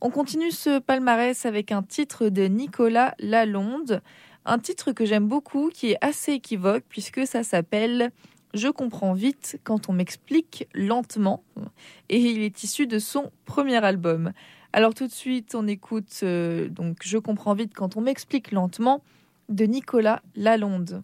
On 0.02 0.10
continue 0.10 0.52
ce 0.52 0.80
palmarès 0.80 1.46
avec 1.46 1.72
un 1.72 1.84
titre 1.84 2.30
de 2.30 2.44
Nicolas 2.44 3.14
Lalonde, 3.20 4.02
un 4.46 4.60
titre 4.60 4.92
que 4.92 5.06
j'aime 5.06 5.28
beaucoup, 5.28 5.70
qui 5.74 5.92
est 5.92 5.98
assez 6.02 6.34
équivoque 6.34 6.84
puisque 6.88 7.26
ça 7.28 7.44
s'appelle 7.44 8.12
Je 8.56 8.70
comprends 8.70 9.14
vite 9.14 9.60
quand 9.66 9.90
on 9.90 9.94
m'explique 9.94 10.70
lentement 10.74 11.44
et 12.08 12.18
il 12.18 12.42
est 12.42 12.64
issu 12.64 12.88
de 12.88 13.00
son 13.00 13.30
premier 13.44 13.84
album. 13.84 14.32
Alors 14.72 14.94
tout 14.94 15.08
de 15.08 15.12
suite, 15.12 15.56
on 15.56 15.68
écoute 15.68 16.22
euh, 16.24 16.70
donc 16.70 17.00
Je 17.04 17.18
comprends 17.18 17.54
vite 17.54 17.74
quand 17.76 17.98
on 17.98 18.02
m'explique 18.02 18.54
lentement 18.54 19.04
de 19.50 19.66
Nicolas 19.66 20.22
Lalonde. 20.38 21.02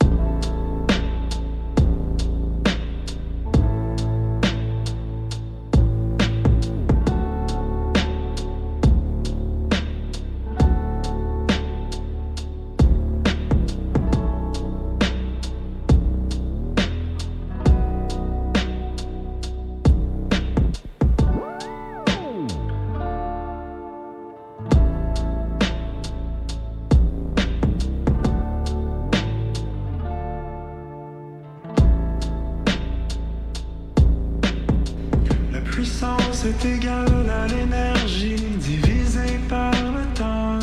puissance 35.72 36.46
est 36.46 36.66
égale 36.66 37.30
à 37.30 37.48
l'énergie 37.48 38.36
divisée 38.58 39.40
par 39.48 39.72
le 39.72 40.04
temps. 40.14 40.60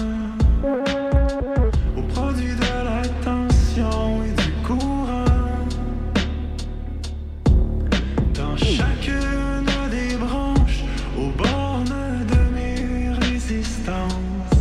Au 1.96 2.02
produit 2.02 2.54
de 2.54 2.70
la 2.84 3.02
et 3.02 4.34
du 4.42 4.52
courant. 4.66 5.24
Dans 8.34 8.56
chacune 8.56 9.70
des 9.90 10.16
branches, 10.16 10.84
aux 11.16 11.30
bornes 11.42 12.26
de 12.32 12.40
mes 12.54 13.10
résistances, 13.26 14.52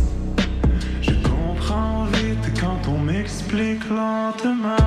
je 1.02 1.12
comprends 1.28 2.04
vite 2.14 2.60
quand 2.60 2.80
on 2.88 2.98
m'explique 2.98 3.84
lentement. 3.90 4.77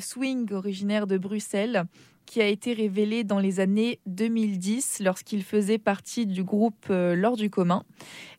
Swing 0.00 0.52
originaire 0.52 1.06
de 1.06 1.18
Bruxelles 1.18 1.84
qui 2.28 2.42
a 2.42 2.46
été 2.46 2.74
révélé 2.74 3.24
dans 3.24 3.38
les 3.38 3.58
années 3.58 4.00
2010 4.06 5.00
lorsqu'il 5.02 5.42
faisait 5.42 5.78
partie 5.78 6.26
du 6.26 6.44
groupe 6.44 6.86
euh, 6.90 7.16
L'Or 7.16 7.36
du 7.36 7.48
commun. 7.48 7.84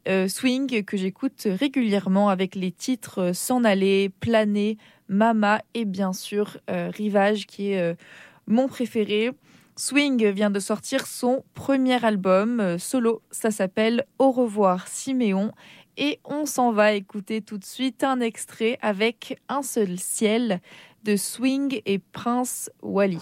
Euh, 0.08 0.28
swing 0.28 0.84
que 0.84 0.96
j'écoute 0.96 1.48
régulièrement 1.48 2.30
avec 2.30 2.56
les 2.56 2.72
titres 2.72 3.32
S'en 3.34 3.64
aller, 3.64 4.10
Planer, 4.20 4.78
Mama 5.08 5.62
et 5.74 5.86
bien 5.86 6.14
sûr 6.14 6.58
euh, 6.70 6.92
Rivage 6.94 7.48
qui 7.48 7.72
est 7.72 7.98
mon 8.46 8.68
préféré. 8.68 9.32
Swing 9.76 10.28
vient 10.30 10.50
de 10.50 10.60
sortir 10.60 11.08
son 11.08 11.44
premier 11.54 12.04
album 12.04 12.78
solo, 12.78 13.22
ça 13.32 13.50
s'appelle 13.50 14.06
Au 14.20 14.32
revoir 14.32 14.88
Siméon 14.88 15.52
et 16.00 16.20
on 16.24 16.46
s'en 16.46 16.72
va 16.72 16.94
écouter 16.94 17.42
tout 17.42 17.58
de 17.58 17.66
suite 17.66 18.04
un 18.04 18.22
extrait 18.22 18.80
avec 18.82 19.40
Un 19.50 19.62
seul 19.62 20.00
ciel 20.00 20.62
de 21.04 21.16
Swing 21.16 21.82
et 21.86 22.00
Prince 22.00 22.70
Wally. 22.82 23.20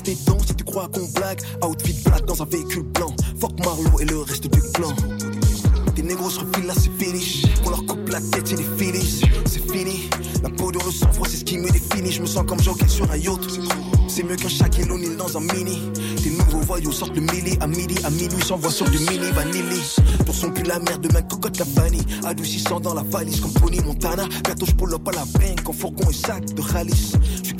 Tes 0.00 0.16
dents 0.26 0.38
si 0.44 0.54
tu 0.54 0.64
crois 0.64 0.88
qu'on 0.88 1.06
blague. 1.14 1.40
Outfit 1.62 1.96
black 2.04 2.24
dans 2.24 2.42
un 2.42 2.46
véhicule 2.46 2.82
blanc. 2.82 3.14
Fuck 3.38 3.58
Marlowe 3.64 4.00
et 4.00 4.04
le 4.04 4.18
reste 4.20 4.44
du 4.44 4.60
clan. 4.72 4.94
Tes 5.94 6.02
négros 6.02 6.30
se 6.30 6.40
refilent 6.40 6.66
là, 6.66 6.74
c'est 6.74 6.90
finish. 7.04 7.44
On 7.64 7.70
leur 7.70 7.84
coupe 7.84 8.08
la 8.08 8.20
tête, 8.20 8.48
c'est 8.48 8.56
des 8.56 8.66
finishes. 8.78 9.22
C'est 9.46 9.70
fini. 9.70 10.08
La 10.42 10.48
peau 10.48 10.72
de 10.72 10.78
le 10.78 10.90
sang-froid, 10.90 11.28
c'est 11.28 11.36
ce 11.36 11.44
qui 11.44 11.58
me 11.58 11.70
définit. 11.70 12.10
Je 12.10 12.22
me 12.22 12.26
sens 12.26 12.44
comme 12.46 12.60
Joker 12.60 12.88
sur 12.88 13.10
un 13.10 13.16
yacht. 13.16 13.40
C'est 14.08 14.22
mieux 14.24 14.36
qu'un 14.36 14.48
Shaquille 14.48 14.90
O'Neal 14.90 15.16
dans 15.16 15.36
un 15.36 15.40
mini. 15.40 15.78
Tes 16.22 16.30
nouveaux 16.30 16.60
voyous 16.60 16.92
sortent 16.92 17.14
le 17.14 17.22
midi 17.22 17.56
à 17.60 17.66
midi, 17.66 17.96
à 18.04 18.10
minuit, 18.10 18.42
s'envoient 18.44 18.70
sur 18.70 18.88
du 18.90 18.98
mini 18.98 19.30
vanilli. 19.34 19.80
Pour 20.26 20.34
son 20.34 20.50
cul 20.50 20.64
la 20.64 20.78
merde, 20.78 21.06
ma 21.12 21.22
cocotte 21.22 21.58
la 21.58 21.66
vanille. 21.76 22.04
Adoucissant 22.24 22.80
dans 22.80 22.94
la 22.94 23.02
valise 23.02 23.40
comme 23.40 23.52
Pony 23.52 23.80
Montana. 23.80 24.24
Bientôt 24.44 24.66
je 24.66 24.72
pull 24.72 24.94
up 24.94 25.06
à 25.08 25.12
la 25.12 25.24
banque 25.24 25.68
en 25.68 25.72
fourgon 25.72 26.10
et 26.10 26.14
sac 26.14 26.44
de 26.44 26.62
Khalis. 26.62 27.12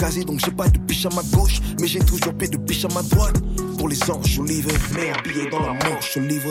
Donc 0.03 0.41
j'ai 0.45 0.51
pas 0.51 0.69
de 0.69 0.79
biche 0.79 1.07
à 1.07 1.11
ma 1.11 1.23
gauche, 1.33 1.61
mais 1.81 1.87
j'ai 1.87 2.01
toujours 2.01 2.35
paix 2.35 2.49
de 2.49 2.57
biche 2.57 2.85
à 2.85 2.89
ma 2.89 3.03
droite. 3.03 3.41
Pour 3.79 3.89
les 3.89 4.11
anges, 4.11 4.27
je 4.27 4.43
livre, 4.43 4.71
mais 4.95 5.11
habillé 5.11 5.49
dans 5.49 5.61
la 5.61 5.75
manche, 5.75 6.15
je 6.15 6.21
livre. 6.21 6.51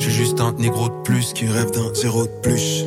J'suis 0.00 0.12
juste 0.12 0.40
un 0.40 0.52
négro 0.52 0.88
de 0.88 1.02
plus 1.04 1.32
qui 1.34 1.46
rêve 1.46 1.70
d'un 1.72 1.94
zéro 1.94 2.24
de 2.24 2.32
plus. 2.42 2.84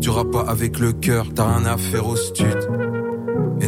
Tu 0.00 0.08
rap 0.08 0.30
pas 0.30 0.44
avec 0.48 0.78
le 0.78 0.92
cœur, 0.92 1.26
t'as 1.34 1.56
rien 1.56 1.66
à 1.66 1.76
faire 1.76 2.06
au 2.06 2.16
stud. 2.16 2.68
Et 3.60 3.66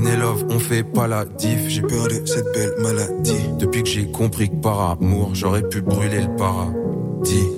on 0.49 0.59
fait 0.59 0.85
pas 0.85 1.09
la 1.09 1.25
diff. 1.25 1.68
J'ai 1.68 1.83
peur 1.83 2.07
de 2.07 2.25
cette 2.25 2.53
belle 2.55 2.75
maladie. 2.79 3.49
Depuis 3.59 3.83
que 3.83 3.89
j'ai 3.89 4.07
compris 4.11 4.49
que 4.49 4.55
par 4.55 4.91
amour, 4.93 5.31
j'aurais 5.35 5.68
pu 5.68 5.81
brûler 5.81 6.23
le 6.23 6.37
paradis. 6.37 7.49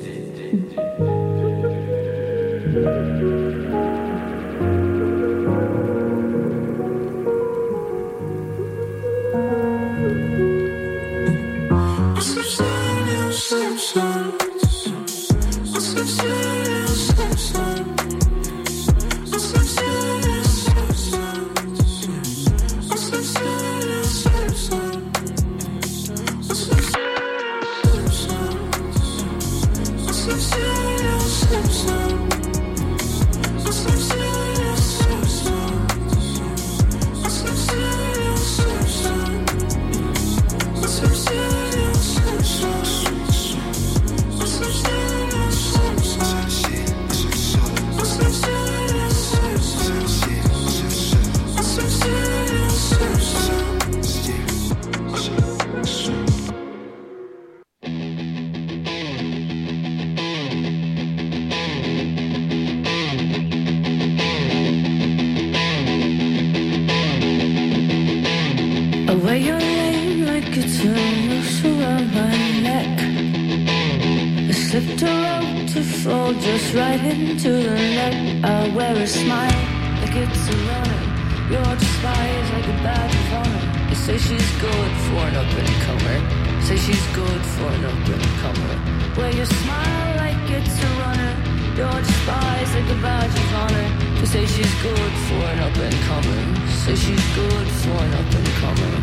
Your 81.52 81.76
despise 81.76 82.50
like 82.52 82.64
a 82.64 82.76
badge 82.80 83.14
of 83.14 83.32
honor. 83.34 83.88
They 83.90 83.94
say 83.94 84.16
she's 84.16 84.50
good 84.56 84.92
for 85.04 85.20
an 85.28 85.36
up 85.36 85.52
and 85.52 85.74
comer. 85.84 86.18
Say 86.62 86.78
she's 86.78 87.06
good 87.12 87.42
for 87.54 87.68
an 87.68 87.84
up 87.84 88.08
and 88.08 88.24
comer. 88.40 88.74
Wear 89.18 89.32
your 89.36 89.44
smile 89.44 90.16
like 90.16 90.48
it's 90.48 90.82
a 90.82 90.90
runner. 91.04 91.32
Your 91.76 91.92
despise 92.00 92.72
like 92.74 92.88
a 92.96 92.98
badge 93.04 93.36
of 93.36 93.54
honor. 93.60 93.88
They 94.18 94.28
say 94.34 94.46
she's 94.46 94.74
good 94.80 95.12
for 95.28 95.42
an 95.52 95.58
up 95.58 95.76
and 95.76 95.96
comer. 96.08 96.40
Say 96.84 96.96
she's 96.96 97.26
good 97.36 97.68
for 97.82 97.98
an 98.00 98.12
up 98.20 98.32
and 98.32 98.48
comer. 98.62 98.94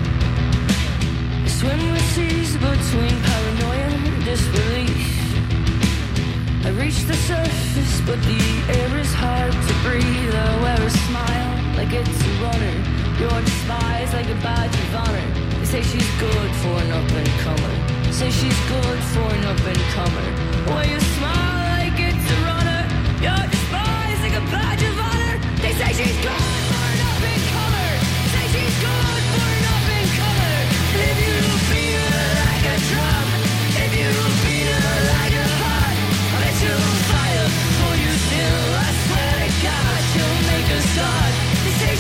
They 1.44 1.54
swim 1.54 1.82
with 1.92 2.08
seas 2.16 2.58
between 2.58 3.16
paranoia 3.30 3.90
and 3.94 4.26
disbelief. 4.26 5.06
I 6.66 6.70
reach 6.82 7.00
the 7.06 7.14
surface, 7.30 8.02
but 8.08 8.20
the 8.24 8.42
air 8.74 8.98
is 8.98 9.14
hard 9.14 9.54
to 9.54 9.74
breathe. 9.86 10.34
I 10.34 10.62
wear 10.64 10.82
a 10.82 10.90
smile 10.90 11.59
like 11.80 11.94
it's 11.94 12.22
a 12.28 12.32
runner. 12.44 12.76
You're 13.20 13.42
despised 13.42 14.14
like 14.14 14.30
a 14.30 14.40
badge 14.46 14.76
of 14.84 14.96
honor. 14.96 15.28
They 15.60 15.66
say 15.66 15.82
she's 15.82 16.10
good 16.20 16.52
for 16.62 16.76
an 16.84 16.92
up 16.92 17.12
and 17.20 17.30
comer. 17.46 17.76
Say 18.12 18.30
she's 18.32 18.60
good 18.68 19.00
for 19.14 19.28
an 19.36 19.44
up 19.52 19.64
and 19.72 19.84
comer. 19.96 20.28
Well, 20.68 20.86
you 20.86 21.00
smile 21.16 21.80
like 21.80 22.00
it's 22.10 22.28
a 22.36 22.40
runner. 22.50 22.82
You're 23.24 23.48
despised 23.54 24.22
like 24.26 24.38
a 24.44 24.46
badge 24.54 24.84
of 24.90 25.00
honor. 25.08 25.36
They 25.64 25.74
say 25.80 25.92
she's 25.94 26.18
good. 26.22 26.59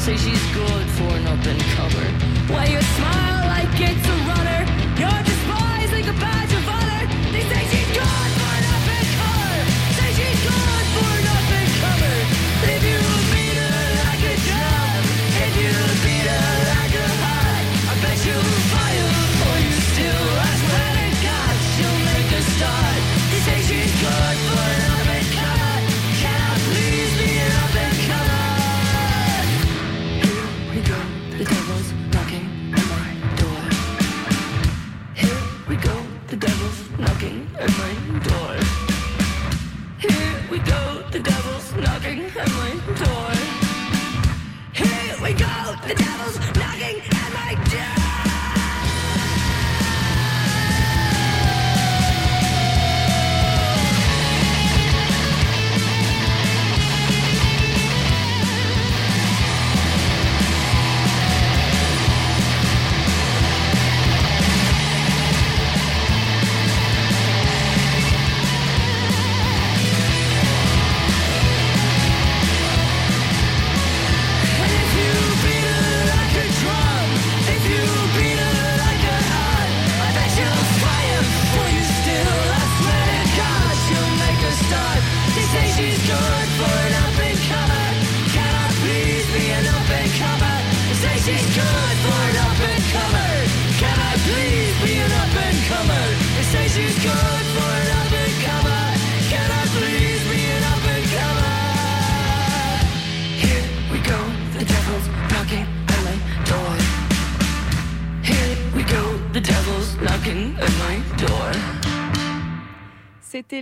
Say 0.00 0.16
she's 0.16 0.46
good 0.54 0.86
for 0.96 1.10
an 1.12 1.26
open 1.26 1.58
cover. 1.76 2.06
Why 2.50 2.64
you 2.64 2.80
smile 2.80 3.48
like 3.52 3.68
it's 3.88 4.06
a 4.08 4.16
runner? 4.32 4.60
You're 4.96 5.22
despised 5.28 5.92
like 5.92 6.08
a 6.08 6.16
badge 6.18 6.52
of 6.54 6.66
honor. 6.66 7.04
They 7.32 7.42
say 7.42 7.79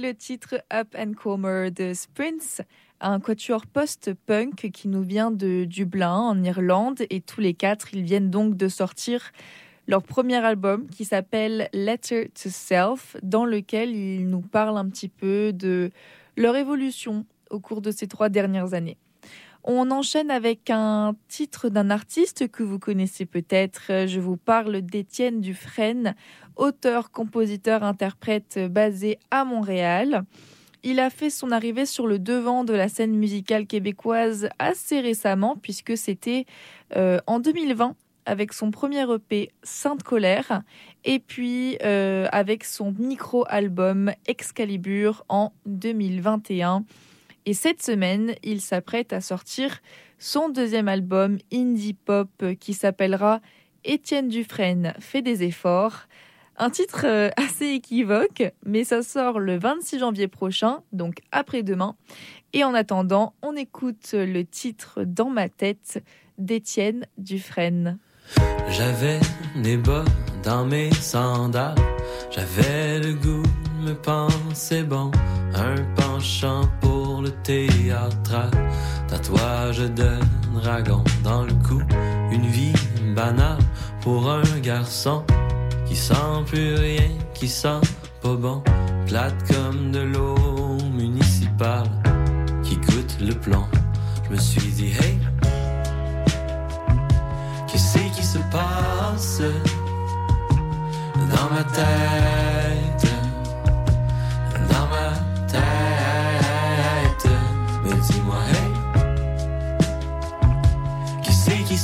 le 0.09 0.15
titre 0.15 0.65
Up 0.73 0.95
and 0.99 1.13
Comer 1.13 1.71
de 1.71 1.93
Sprints, 1.93 2.63
un 3.03 3.21
quatuor 3.21 3.67
post-punk 3.67 4.71
qui 4.71 4.89
nous 4.89 5.03
vient 5.03 5.31
de 5.31 5.65
Dublin, 5.65 6.17
en 6.17 6.43
Irlande, 6.43 7.03
et 7.11 7.21
tous 7.21 7.43
les 7.43 7.53
quatre, 7.53 7.93
ils 7.93 8.05
viennent 8.05 8.31
donc 8.31 8.57
de 8.57 8.69
sortir 8.69 9.33
leur 9.87 10.03
premier 10.03 10.37
album 10.37 10.89
qui 10.89 11.05
s'appelle 11.05 11.69
Letter 11.75 12.31
to 12.31 12.49
Self, 12.49 13.19
dans 13.23 13.45
lequel 13.45 13.95
ils 13.95 14.27
nous 14.27 14.41
parlent 14.41 14.79
un 14.79 14.89
petit 14.89 15.11
peu 15.11 15.53
de 15.53 15.91
leur 16.39 16.57
évolution 16.57 17.27
au 17.51 17.61
cours 17.61 17.83
de 17.83 17.91
ces 17.91 18.09
trois 18.09 18.31
dernières 18.31 18.73
années. 18.73 18.97
On 19.71 19.91
enchaîne 19.91 20.31
avec 20.31 20.71
un 20.71 21.14
titre 21.29 21.69
d'un 21.69 21.91
artiste 21.91 22.51
que 22.51 22.62
vous 22.62 22.79
connaissez 22.79 23.27
peut-être. 23.27 24.07
Je 24.07 24.19
vous 24.19 24.39
parle 24.39 24.81
d'Étienne 24.81 25.43
Dufresne, 25.43 26.14
auteur, 26.57 27.11
compositeur, 27.11 27.83
interprète 27.83 28.59
basé 28.71 29.19
à 29.31 29.45
Montréal. 29.45 30.23
Il 30.85 30.99
a 31.01 31.11
fait 31.11 31.29
son 31.29 31.51
arrivée 31.51 31.85
sur 31.85 32.07
le 32.07 32.19
devant 32.19 32.64
de 32.64 32.73
la 32.73 32.89
scène 32.89 33.14
musicale 33.14 33.66
québécoise 33.66 34.49
assez 34.59 35.01
récemment, 35.01 35.55
puisque 35.61 35.99
c'était 35.99 36.47
euh, 36.97 37.19
en 37.27 37.39
2020 37.39 37.95
avec 38.25 38.55
son 38.55 38.71
premier 38.71 39.05
EP 39.12 39.51
Sainte 39.62 40.03
Colère 40.03 40.62
et 41.05 41.19
puis 41.19 41.77
euh, 41.85 42.27
avec 42.33 42.64
son 42.64 42.95
micro-album 42.99 44.12
Excalibur 44.27 45.27
en 45.29 45.53
2021. 45.66 46.85
Et 47.49 47.55
cette 47.55 47.82
semaine, 47.82 48.34
il 48.42 48.61
s'apprête 48.61 49.14
à 49.14 49.22
sortir 49.22 49.80
son 50.18 50.51
deuxième 50.51 50.86
album 50.86 51.38
indie 51.51 51.94
pop 51.94 52.28
qui 52.61 52.74
s'appellera 52.74 53.40
Étienne 53.86 54.28
Dufresne 54.28 54.92
fait 54.99 55.22
des 55.22 55.44
efforts. 55.44 56.09
Un 56.59 56.68
titre 56.68 57.07
euh, 57.07 57.30
assez 57.38 57.68
équivoque, 57.68 58.53
mais 58.66 58.84
ça 58.84 59.03
sort 59.03 59.40
le 59.40 59.59
26 59.59 59.99
janvier 59.99 60.28
prochain, 60.28 60.80
donc 60.92 61.20
après-demain. 61.32 61.96
Et 62.53 62.64
en 62.64 62.74
attendant, 62.74 63.32
on 63.40 63.57
écoute 63.57 64.11
le 64.12 64.42
titre 64.42 65.05
Dans 65.07 65.30
ma 65.30 65.49
tête 65.49 66.05
d'Étienne 66.36 67.07
Dufresne. 67.16 67.99
J'avais 68.68 69.20
des 69.57 69.78
bas 69.78 70.05
dans 70.44 70.66
mes 70.66 70.92
sandales, 70.92 71.76
j'avais 72.30 73.01
le 73.01 73.14
goût 73.14 73.38
me 73.89 74.82
bon, 74.82 75.11
un 75.55 75.76
penchant 75.97 76.62
pour 76.80 77.22
le 77.22 77.30
théâtre, 77.30 78.51
tatouage 79.09 79.78
de 79.78 80.18
dragon 80.61 81.03
dans 81.24 81.45
le 81.45 81.53
cou, 81.66 81.80
une 82.30 82.47
vie 82.47 82.72
banale 83.14 83.59
pour 84.03 84.30
un 84.30 84.59
garçon 84.61 85.24
qui 85.86 85.97
sent 85.97 86.45
plus 86.47 86.74
rien, 86.74 87.09
qui 87.34 87.49
sent 87.49 87.80
pas 88.20 88.34
bon, 88.34 88.62
plate 89.07 89.34
comme 89.51 89.91
de 89.91 90.01
l'eau 90.01 90.36
municipale 90.93 91.89
qui 92.62 92.76
goûte 92.76 93.16
le 93.20 93.32
plomb. 93.34 93.66
Je 94.24 94.34
me 94.34 94.39
suis 94.39 94.72
dit, 94.72 94.93
hey, 95.01 95.18
qu'est-ce 97.68 97.99
qui 98.14 98.24
se 98.24 98.39
passe 98.51 99.41
dans 101.30 101.55
ma 101.55 101.64
tête? 101.64 102.47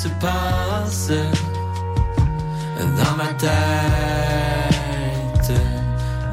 Se 0.04 0.08
passe? 0.20 1.10
dans 2.98 3.16
ma 3.16 3.32
tête, 3.44 3.52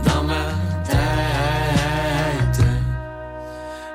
dans 0.06 0.24
ma 0.24 0.46
tête. 0.84 2.66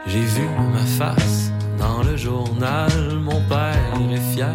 J'ai 0.07 0.21
vu 0.21 0.45
ma 0.73 0.87
face 0.99 1.51
dans 1.79 2.03
le 2.03 2.17
journal, 2.17 2.91
mon 3.21 3.41
père 3.49 3.93
est 4.11 4.35
fier 4.35 4.55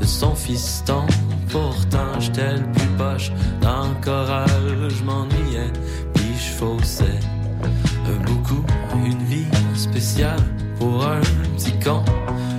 de 0.00 0.06
son 0.06 0.34
fiston. 0.34 1.06
Pourtant, 1.50 2.18
j'étais 2.18 2.54
le 2.54 2.72
plus 2.72 2.92
poche 2.98 3.30
dans 3.60 3.88
le 3.88 3.94
choral, 4.04 4.88
je 4.88 5.04
m'ennuyais, 5.04 5.72
puis 6.14 6.34
je 6.36 6.50
faussais 6.58 7.20
beaucoup. 8.26 8.64
Une 9.06 9.22
vie 9.24 9.46
spéciale 9.74 10.42
pour 10.78 11.06
un 11.06 11.20
petit 11.56 11.78
con 11.84 12.02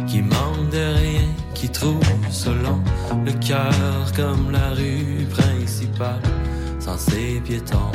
qui 0.09 0.21
manque 0.23 0.69
de 0.71 0.85
rien, 0.97 1.27
qui 1.53 1.69
trouve 1.69 2.01
selon 2.31 2.81
le 3.25 3.31
cœur 3.33 4.11
comme 4.15 4.51
la 4.51 4.71
rue 4.71 5.27
principale, 5.29 6.21
sans 6.79 6.97
ses 6.97 7.39
piétons. 7.45 7.91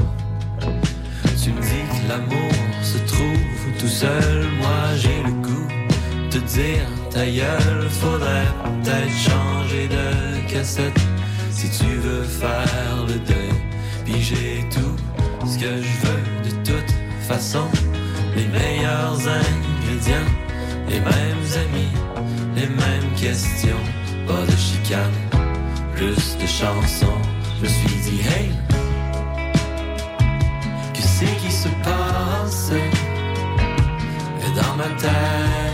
Tu 1.42 1.50
me 1.50 1.60
dis 1.60 1.84
que 1.92 2.08
l'amour 2.08 2.52
se 2.82 2.98
trouve 2.98 3.78
tout 3.80 3.88
seul, 3.88 4.44
moi 4.58 4.94
j'ai 4.96 5.22
le 5.24 5.32
goût 5.42 5.68
de 6.30 6.38
te 6.38 6.44
dire 6.54 6.86
ta 7.10 7.26
gueule, 7.26 7.88
faudrait 7.90 8.46
peut-être 8.64 9.16
changer 9.28 9.88
de 9.88 10.52
cassette 10.52 11.00
si 11.50 11.68
tu 11.68 11.90
veux 11.96 12.22
faire 12.22 13.06
le 13.08 13.18
deuil. 13.26 13.58
Puis 14.04 14.22
j'ai 14.22 14.64
tout 14.70 14.96
ce 15.46 15.58
que 15.58 15.82
je 15.82 16.06
veux 16.06 16.48
de 16.48 16.54
toute 16.64 16.94
façon, 17.26 17.66
les 18.36 18.46
meilleurs 18.46 19.18
ingrédients, 19.18 20.30
les 20.88 21.00
mêmes 21.00 21.46
amis, 21.64 21.92
les 22.56 22.66
mêmes 22.66 23.10
questions, 23.16 23.84
pas 24.26 24.44
de 24.46 24.56
chicane, 24.56 25.18
plus 25.94 26.36
de 26.40 26.46
chansons. 26.46 27.20
Je 27.58 27.62
me 27.62 27.68
suis 27.68 27.96
dit, 28.10 28.20
hey, 28.20 28.50
qu'est-ce 30.92 31.24
qui 31.42 31.52
se 31.52 31.68
passe? 31.82 32.72
Dans 34.54 34.76
ma 34.76 34.84
tête, 35.00 35.73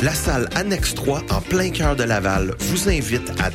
La 0.00 0.14
salle 0.14 0.48
Annexe 0.54 0.94
3 0.94 1.22
en 1.30 1.40
plein 1.40 1.70
cœur 1.70 1.96
de 1.96 2.04
Laval 2.04 2.54
vous 2.60 2.88
invite 2.88 3.32
à 3.42 3.50